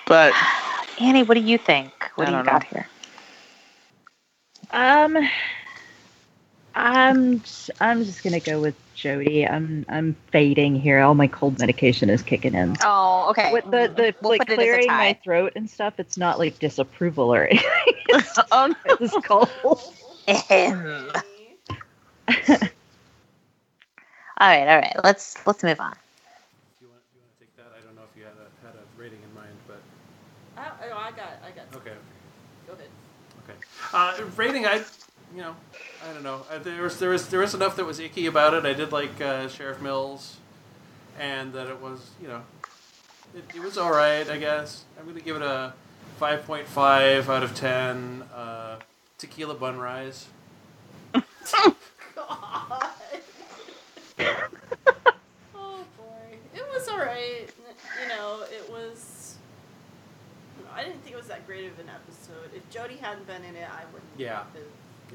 But 0.08 0.34
Annie, 1.00 1.24
what 1.24 1.36
do 1.36 1.42
you 1.42 1.58
think? 1.58 1.94
What 2.16 2.26
I 2.26 2.32
do 2.32 2.34
you 2.34 2.44
got 2.44 2.64
know. 2.64 2.64
here? 2.64 2.88
Um, 4.72 5.18
I'm 6.76 7.42
just, 7.42 7.72
I'm 7.80 8.04
just 8.06 8.24
gonna 8.24 8.40
go 8.40 8.62
with 8.62 8.76
Jody. 8.96 9.48
I'm 9.48 9.86
I'm 9.90 10.16
fading 10.32 10.76
here. 10.76 11.00
All 11.00 11.16
my 11.16 11.28
cold 11.28 11.60
medication 11.60 12.10
is 12.10 12.22
kicking 12.22 12.54
in. 12.54 12.76
Oh, 12.84 13.28
okay. 13.32 13.52
With 13.52 13.66
the 13.66 13.92
the 13.96 14.16
We'll 14.22 14.32
like 14.32 14.40
put 14.40 14.50
it 14.50 14.54
as 14.54 14.60
a 14.60 14.66
clearing 14.66 14.88
my 14.88 15.18
throat 15.24 15.54
and 15.56 15.70
stuff, 15.70 15.96
it's 15.98 16.18
not 16.18 16.40
like 16.40 16.60
disapproval 16.60 17.34
or 17.34 17.46
anything. 17.46 17.66
It's 18.10 18.40
oh, 18.52 18.68
no. 18.68 18.76
it's 18.86 19.14
just 19.14 19.24
cold. 19.24 19.50
All 24.40 24.50
right, 24.50 24.68
all 24.68 24.78
right. 24.78 24.96
Let's 25.04 25.38
let's 25.46 25.64
move 25.64 25.80
on. 25.80 25.94
You 26.82 26.88
want 26.90 27.02
you 27.14 27.22
want 27.22 27.32
to 27.38 27.40
take 27.40 27.56
that? 27.56 27.72
I 27.78 27.86
don't 27.86 27.96
know 27.96 28.02
if 28.12 28.18
you 28.18 28.26
had 28.26 28.34
a 28.34 28.50
had 28.66 28.76
a 28.76 28.84
rating 29.00 29.20
in 29.24 29.34
mind, 29.34 29.54
but 29.68 29.80
I, 30.58 30.72
oh, 30.92 30.98
I 30.98 31.12
got, 31.12 31.40
I 31.46 31.52
got. 31.52 31.66
okay, 31.76 31.94
Go 32.68 32.74
ahead. 32.74 32.88
okay. 33.44 33.58
Uh, 33.94 34.18
rating, 34.36 34.66
I 34.66 34.82
you 35.36 35.42
know, 35.42 35.56
I 36.08 36.14
don't 36.14 36.24
know. 36.24 36.46
Uh, 36.52 36.60
there 36.60 36.82
was 36.84 37.00
there 37.00 37.10
was 37.10 37.28
there 37.30 37.40
was 37.40 37.54
enough 37.54 37.76
that 37.78 37.86
was 37.86 38.00
icky 38.00 38.28
about 38.28 38.54
it. 38.54 38.66
I 38.66 38.74
did 38.74 38.92
like 38.92 39.20
uh, 39.20 39.48
Sheriff 39.48 39.82
Mills, 39.82 40.38
and 41.20 41.54
that 41.54 41.68
it 41.68 41.82
was 41.82 42.12
you 42.22 42.28
know, 42.28 42.42
it, 43.36 43.44
it 43.56 43.62
was 43.62 43.78
all 43.78 43.92
right. 43.92 44.30
I 44.30 44.38
guess 44.38 44.86
I'm 45.00 45.08
gonna 45.08 45.22
give 45.22 45.36
it 45.36 45.42
a 45.42 45.74
five 46.20 46.46
point 46.46 46.68
five 46.68 47.30
out 47.30 47.44
of 47.44 47.56
ten. 47.56 48.24
Uh, 48.34 48.78
tequila 49.18 49.56
bun 49.56 49.78
rise. 49.78 50.28
God. 51.14 51.24
oh 55.56 55.86
boy, 55.98 56.38
it 56.54 56.66
was 56.74 56.88
all 56.88 57.00
right. 57.00 57.48
You 58.02 58.08
know, 58.10 58.44
it 58.52 58.70
was. 58.72 59.36
I 60.76 60.84
didn't 60.84 61.02
think 61.04 61.16
it 61.16 61.18
was 61.18 61.28
that 61.28 61.46
great 61.46 61.66
of 61.72 61.78
an 61.80 61.90
episode. 61.90 62.50
If 62.56 62.68
Jody 62.70 62.98
hadn't 62.98 63.28
been 63.28 63.44
in 63.44 63.56
it, 63.56 63.68
I 63.70 63.86
wouldn't. 63.92 64.12
Yeah. 64.18 64.40
Have 64.40 64.54
been. 64.54 64.64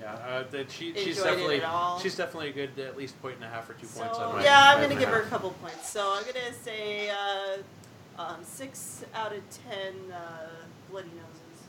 Yeah, 0.00 0.12
uh, 0.14 0.44
that 0.50 0.70
she, 0.70 0.92
she's 0.94 1.16
Enjoyed 1.16 1.26
it 1.26 1.32
definitely 1.32 1.56
at 1.60 1.64
all. 1.64 1.98
she's 1.98 2.16
definitely 2.16 2.50
a 2.50 2.52
good 2.52 2.78
at 2.84 2.96
least 2.96 3.20
point 3.20 3.34
and 3.36 3.44
a 3.44 3.48
half 3.48 3.68
or 3.68 3.74
two 3.74 3.86
So 3.86 4.00
points 4.00 4.18
on 4.18 4.32
my. 4.32 4.42
yeah, 4.44 4.62
I'm 4.74 4.76
my 4.76 4.82
gonna 4.82 5.00
give 5.00 5.08
her 5.08 5.20
a 5.20 5.22
half. 5.22 5.30
couple 5.30 5.50
points. 5.50 5.88
So 5.88 6.00
I'm 6.14 6.24
gonna 6.24 6.52
say 6.62 7.10
uh, 7.10 8.22
um, 8.22 8.36
six 8.42 9.04
out 9.14 9.32
of 9.32 9.42
ten 9.50 9.94
uh, 10.12 10.48
bloody 10.90 11.08
noses. 11.08 11.62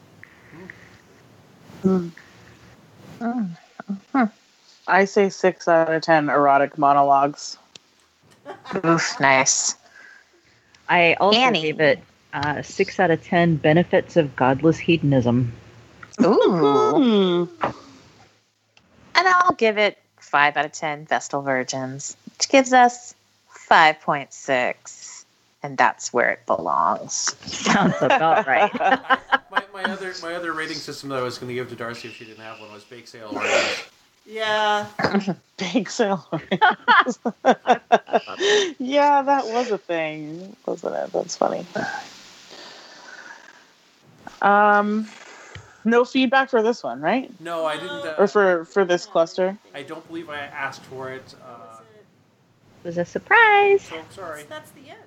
Hmm. 1.82 2.08
I 4.88 5.06
say 5.06 5.30
six 5.30 5.68
out 5.68 5.92
of 5.92 6.02
ten 6.02 6.30
erotic 6.30 6.78
monologues. 6.78 7.58
Oof, 8.86 9.20
nice. 9.20 9.76
I 10.88 11.14
also 11.16 11.38
Annie. 11.38 11.62
gave 11.62 11.80
it 11.80 12.00
uh, 12.34 12.62
six 12.62 13.00
out 13.00 13.12
of 13.12 13.24
ten 13.24 13.56
benefits 13.56 14.18
of 14.18 14.36
godless 14.36 14.78
hedonism. 14.78 15.52
Ooh. 16.24 17.50
And 19.20 19.28
I'll 19.28 19.52
give 19.52 19.78
it 19.78 19.98
five 20.18 20.56
out 20.56 20.64
of 20.64 20.72
ten 20.72 21.06
Vestal 21.06 21.42
Virgins, 21.42 22.16
which 22.38 22.48
gives 22.48 22.72
us 22.72 23.14
five 23.50 24.00
point 24.00 24.32
six. 24.32 25.26
And 25.62 25.78
that's 25.78 26.14
where 26.14 26.30
it 26.30 26.46
belongs. 26.46 27.36
Sounds 27.46 27.96
about 28.00 28.48
right. 28.48 28.74
my, 29.52 29.62
my 29.74 29.84
other 29.84 30.14
my 30.22 30.36
other 30.36 30.54
rating 30.54 30.78
system 30.78 31.10
that 31.10 31.20
I 31.20 31.22
was 31.22 31.38
going 31.38 31.50
to 31.50 31.54
give 31.54 31.68
to 31.68 31.76
Darcy 31.76 32.08
if 32.08 32.16
she 32.16 32.24
didn't 32.24 32.46
have 32.46 32.62
one 32.62 32.72
was 32.72 32.86
bake 32.86 33.10
sale 33.10 33.32
oranges. 33.34 33.84
Yeah, 34.26 34.86
Big 35.58 35.90
sale. 35.90 36.26
yeah, 38.80 39.22
that 39.24 39.48
was 39.48 39.70
a 39.72 39.78
thing, 39.78 40.56
wasn't 40.66 40.96
it? 40.96 41.12
That's 41.12 41.36
funny. 41.36 41.66
Um, 44.42 45.10
no 45.86 46.06
feedback 46.06 46.50
for 46.50 46.62
this 46.62 46.84
one, 46.84 47.02
right? 47.02 47.32
No, 47.40 47.66
I 47.66 47.76
didn't. 47.76 47.90
Uh, 47.92 48.16
Or 48.18 48.28
for 48.28 48.66
for 48.66 48.86
this 48.86 49.06
cluster? 49.06 49.58
I 49.74 49.84
don't 49.84 50.06
believe 50.08 50.30
I 50.30 50.40
asked 50.40 50.82
for 50.84 51.10
it. 51.12 51.36
Uh, 51.44 51.48
Was 51.60 51.80
it- 51.80 52.06
It 52.84 52.88
was 52.88 52.98
a 52.98 53.06
surprise. 53.06 53.84
so 53.84 54.02
sorry. 54.12 54.44
That's 54.48 54.72
the 54.72 54.90
end. 54.90 55.00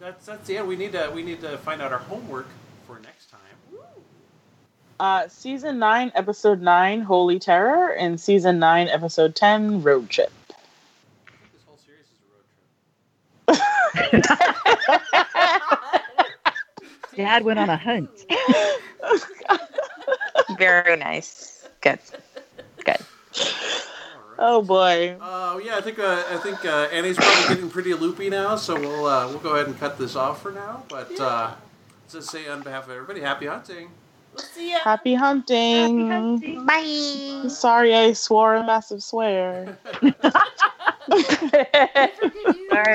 That's 0.00 0.26
that's 0.26 0.46
the 0.48 0.56
end. 0.58 0.68
We 0.68 0.76
need 0.76 0.92
to 0.92 1.10
we 1.14 1.22
need 1.22 1.40
to 1.42 1.56
find 1.58 1.80
out 1.82 1.92
our 1.92 1.98
homework 1.98 2.46
for 2.86 2.98
next 3.00 3.30
time. 3.30 3.40
Uh, 5.00 5.26
season 5.28 5.78
nine, 5.80 6.12
episode 6.14 6.60
nine, 6.60 7.00
Holy 7.02 7.38
Terror, 7.40 7.92
and 7.94 8.20
season 8.20 8.58
nine, 8.60 8.88
episode 8.88 9.34
ten, 9.34 9.82
Road 9.82 10.08
Trip. 10.10 10.30
This 11.52 11.62
whole 11.66 11.76
series 11.78 12.06
is 12.06 12.18
a 13.48 13.58
road 13.58 14.24
trip. 15.08 15.16
Dad 17.16 17.44
went 17.44 17.58
on 17.58 17.68
a 17.68 17.76
hunt. 17.76 18.10
Very 20.58 20.96
nice. 20.96 21.68
Good. 21.80 21.98
Good. 22.84 22.98
Oh 24.38 24.62
boy. 24.62 25.16
Uh, 25.20 25.60
yeah, 25.62 25.76
I 25.76 25.80
think 25.80 25.98
uh, 25.98 26.22
I 26.30 26.36
think 26.38 26.64
uh, 26.64 26.88
Annie's 26.92 27.16
probably 27.16 27.54
getting 27.54 27.70
pretty 27.70 27.94
loopy 27.94 28.30
now, 28.30 28.56
so 28.56 28.78
we'll 28.78 29.06
uh, 29.06 29.28
we'll 29.28 29.38
go 29.38 29.54
ahead 29.54 29.66
and 29.66 29.78
cut 29.78 29.98
this 29.98 30.16
off 30.16 30.42
for 30.42 30.50
now. 30.50 30.82
But 30.88 31.18
uh, 31.20 31.52
just 32.10 32.30
say 32.30 32.48
on 32.48 32.62
behalf 32.62 32.84
of 32.84 32.90
everybody, 32.90 33.20
happy 33.20 33.46
hunting. 33.46 33.90
We'll 34.34 34.44
see 34.44 34.72
ya. 34.72 34.78
Happy 34.78 35.14
hunting. 35.14 36.08
Happy 36.08 36.54
hunting. 36.54 36.66
Bye. 36.66 37.48
Sorry, 37.48 37.94
I 37.94 38.14
swore 38.14 38.56
a 38.56 38.64
massive 38.64 39.02
swear. 39.02 39.78
Sorry 40.02 40.14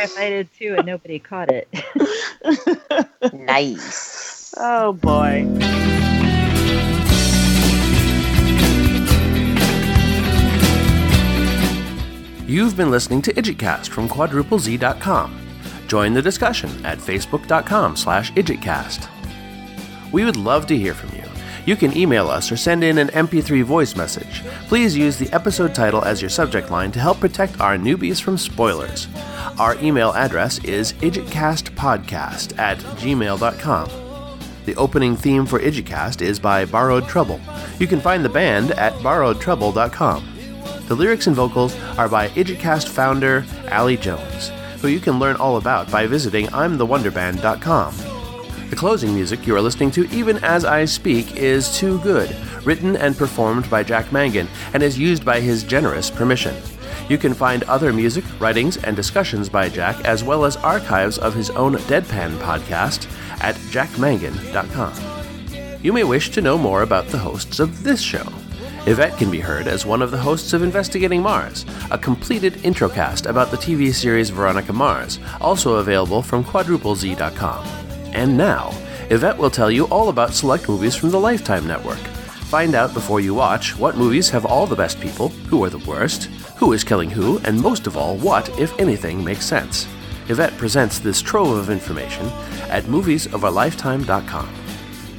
if 0.03 0.17
I 0.17 0.29
did 0.29 0.49
too 0.57 0.75
and 0.77 0.85
nobody 0.85 1.19
caught 1.19 1.49
it. 1.51 1.67
nice. 3.33 4.53
oh 4.57 4.93
boy. 4.93 5.45
You've 12.47 12.77
been 12.77 12.89
listening 12.89 13.21
to 13.23 13.33
IdjitCast 13.33 13.89
from 13.89 14.07
quadruplez.com. 14.07 15.37
Join 15.89 16.13
the 16.13 16.21
discussion 16.21 16.69
at 16.85 16.97
facebook.com 16.97 17.97
slash 17.97 18.31
idjitcast. 18.31 19.09
We 20.13 20.23
would 20.23 20.37
love 20.37 20.65
to 20.67 20.77
hear 20.77 20.93
from 20.93 21.13
you. 21.17 21.25
You 21.65 21.75
can 21.75 21.95
email 21.97 22.29
us 22.29 22.49
or 22.49 22.55
send 22.55 22.85
in 22.85 22.99
an 22.99 23.09
MP3 23.09 23.63
voice 23.63 23.97
message. 23.97 24.43
Please 24.69 24.95
use 24.95 25.17
the 25.17 25.29
episode 25.33 25.75
title 25.75 26.05
as 26.05 26.21
your 26.21 26.29
subject 26.29 26.71
line 26.71 26.93
to 26.93 27.01
help 27.01 27.19
protect 27.19 27.59
our 27.59 27.75
newbies 27.75 28.21
from 28.21 28.37
spoilers. 28.37 29.09
Our 29.59 29.75
email 29.79 30.13
address 30.13 30.63
is 30.63 30.93
idjitcastpodcast 30.93 32.57
at 32.57 32.77
gmail.com. 32.77 33.89
The 34.63 34.75
opening 34.75 35.17
theme 35.17 35.45
for 35.45 35.59
IdjitCast 35.59 36.21
is 36.21 36.39
by 36.39 36.63
Borrowed 36.63 37.09
Trouble. 37.09 37.41
You 37.77 37.87
can 37.87 37.99
find 37.99 38.23
the 38.23 38.29
band 38.29 38.71
at 38.71 38.93
borrowedtrouble.com. 38.93 40.36
The 40.87 40.95
lyrics 40.95 41.27
and 41.27 41.35
vocals 41.35 41.77
are 41.97 42.07
by 42.07 42.29
IdjitCast 42.29 42.87
founder 42.87 43.45
Ali 43.69 43.97
Jones, 43.97 44.51
who 44.81 44.87
you 44.87 45.01
can 45.01 45.19
learn 45.19 45.35
all 45.35 45.57
about 45.57 45.91
by 45.91 46.07
visiting 46.07 46.47
I'mTheWonderBand.com. 46.47 47.95
The 48.69 48.75
closing 48.77 49.13
music 49.13 49.45
you 49.45 49.53
are 49.57 49.61
listening 49.61 49.91
to 49.91 50.09
even 50.11 50.37
as 50.45 50.63
I 50.63 50.85
speak 50.85 51.35
is 51.35 51.77
Too 51.77 51.99
Good, 51.99 52.33
written 52.65 52.95
and 52.95 53.17
performed 53.17 53.69
by 53.69 53.83
Jack 53.83 54.13
Mangan, 54.13 54.47
and 54.73 54.81
is 54.81 54.97
used 54.97 55.25
by 55.25 55.41
his 55.41 55.63
generous 55.63 56.09
permission. 56.09 56.55
You 57.09 57.17
can 57.17 57.33
find 57.33 57.63
other 57.63 57.91
music, 57.91 58.23
writings, 58.39 58.77
and 58.77 58.95
discussions 58.95 59.49
by 59.49 59.67
Jack, 59.67 60.05
as 60.05 60.23
well 60.23 60.45
as 60.45 60.55
archives 60.55 61.17
of 61.17 61.33
his 61.33 61.49
own 61.49 61.75
Deadpan 61.75 62.37
podcast 62.37 63.11
at 63.41 63.55
jackmangan.com. 63.71 64.93
You 65.83 65.91
may 65.91 66.05
wish 66.05 66.29
to 66.31 66.41
know 66.41 66.57
more 66.57 66.83
about 66.83 67.07
the 67.07 67.17
hosts 67.17 67.59
of 67.59 67.83
this 67.83 68.01
show. 68.01 68.25
Yvette 68.87 69.17
can 69.17 69.29
be 69.29 69.41
heard 69.41 69.67
as 69.67 69.85
one 69.85 70.01
of 70.01 70.11
the 70.11 70.17
hosts 70.17 70.53
of 70.53 70.63
Investigating 70.63 71.21
Mars, 71.21 71.65
a 71.91 71.97
completed 71.97 72.53
introcast 72.63 73.29
about 73.29 73.51
the 73.51 73.57
TV 73.57 73.93
series 73.93 74.29
Veronica 74.29 74.71
Mars, 74.71 75.19
also 75.41 75.75
available 75.75 76.21
from 76.21 76.41
quadruplez.com. 76.41 77.65
And 78.13 78.37
now, 78.37 78.69
Yvette 79.09 79.37
will 79.37 79.49
tell 79.49 79.69
you 79.69 79.87
all 79.87 80.07
about 80.07 80.33
select 80.33 80.69
movies 80.69 80.95
from 80.95 81.09
the 81.09 81.19
Lifetime 81.19 81.67
Network. 81.67 81.97
Find 82.47 82.75
out 82.75 82.93
before 82.93 83.19
you 83.19 83.33
watch 83.33 83.77
what 83.77 83.97
movies 83.97 84.29
have 84.29 84.45
all 84.45 84.65
the 84.65 84.73
best 84.73 85.01
people, 85.01 85.29
who 85.49 85.61
are 85.65 85.69
the 85.69 85.79
worst, 85.79 86.23
who 86.55 86.71
is 86.71 86.85
killing 86.85 87.09
who, 87.09 87.39
and 87.39 87.61
most 87.61 87.87
of 87.87 87.97
all, 87.97 88.15
what, 88.15 88.47
if 88.57 88.79
anything, 88.79 89.21
makes 89.21 89.45
sense. 89.45 89.85
Yvette 90.29 90.57
presents 90.57 90.99
this 90.99 91.21
trove 91.21 91.57
of 91.57 91.69
information 91.69 92.25
at 92.69 92.85
moviesofarlifetime.com. 92.85 94.66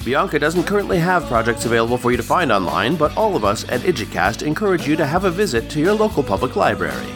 Bianca 0.05 0.39
doesn't 0.39 0.65
currently 0.65 0.99
have 0.99 1.27
projects 1.27 1.65
available 1.67 1.99
for 1.99 2.11
you 2.11 2.17
to 2.17 2.23
find 2.23 2.51
online, 2.51 2.97
but 2.97 3.15
all 3.17 3.37
of 3.37 3.45
us 3.45 3.69
at 3.69 3.81
IdjitCast 3.81 4.47
encourage 4.47 4.87
you 4.87 4.97
to 4.97 5.05
have 5.07 5.25
a 5.25 5.31
visit 5.31 5.69
to 5.71 5.81
your 5.81 5.93
local 5.93 6.23
public 6.23 6.57
library. 6.57 7.07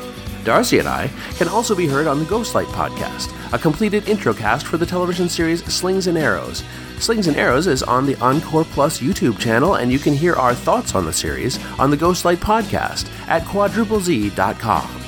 Darcy 0.44 0.78
and 0.80 0.88
I 0.88 1.08
can 1.36 1.48
also 1.48 1.74
be 1.74 1.86
heard 1.86 2.06
on 2.06 2.18
the 2.18 2.24
Ghostlight 2.24 2.66
podcast, 2.66 3.32
a 3.52 3.58
completed 3.58 4.04
introcast 4.04 4.64
for 4.64 4.76
the 4.76 4.86
television 4.86 5.28
series 5.28 5.64
Slings 5.72 6.08
and 6.08 6.18
Arrows. 6.18 6.64
Slings 6.98 7.28
and 7.28 7.36
Arrows 7.36 7.66
is 7.66 7.82
on 7.82 8.06
the 8.06 8.16
Encore 8.16 8.64
Plus 8.64 9.00
YouTube 9.00 9.38
channel, 9.38 9.76
and 9.76 9.92
you 9.92 9.98
can 9.98 10.14
hear 10.14 10.34
our 10.34 10.54
thoughts 10.54 10.94
on 10.94 11.06
the 11.06 11.12
series 11.12 11.64
on 11.78 11.90
the 11.90 11.96
Ghostlight 11.96 12.36
podcast 12.36 13.08
at 13.28 13.42
quadruplez.com. 13.42 15.01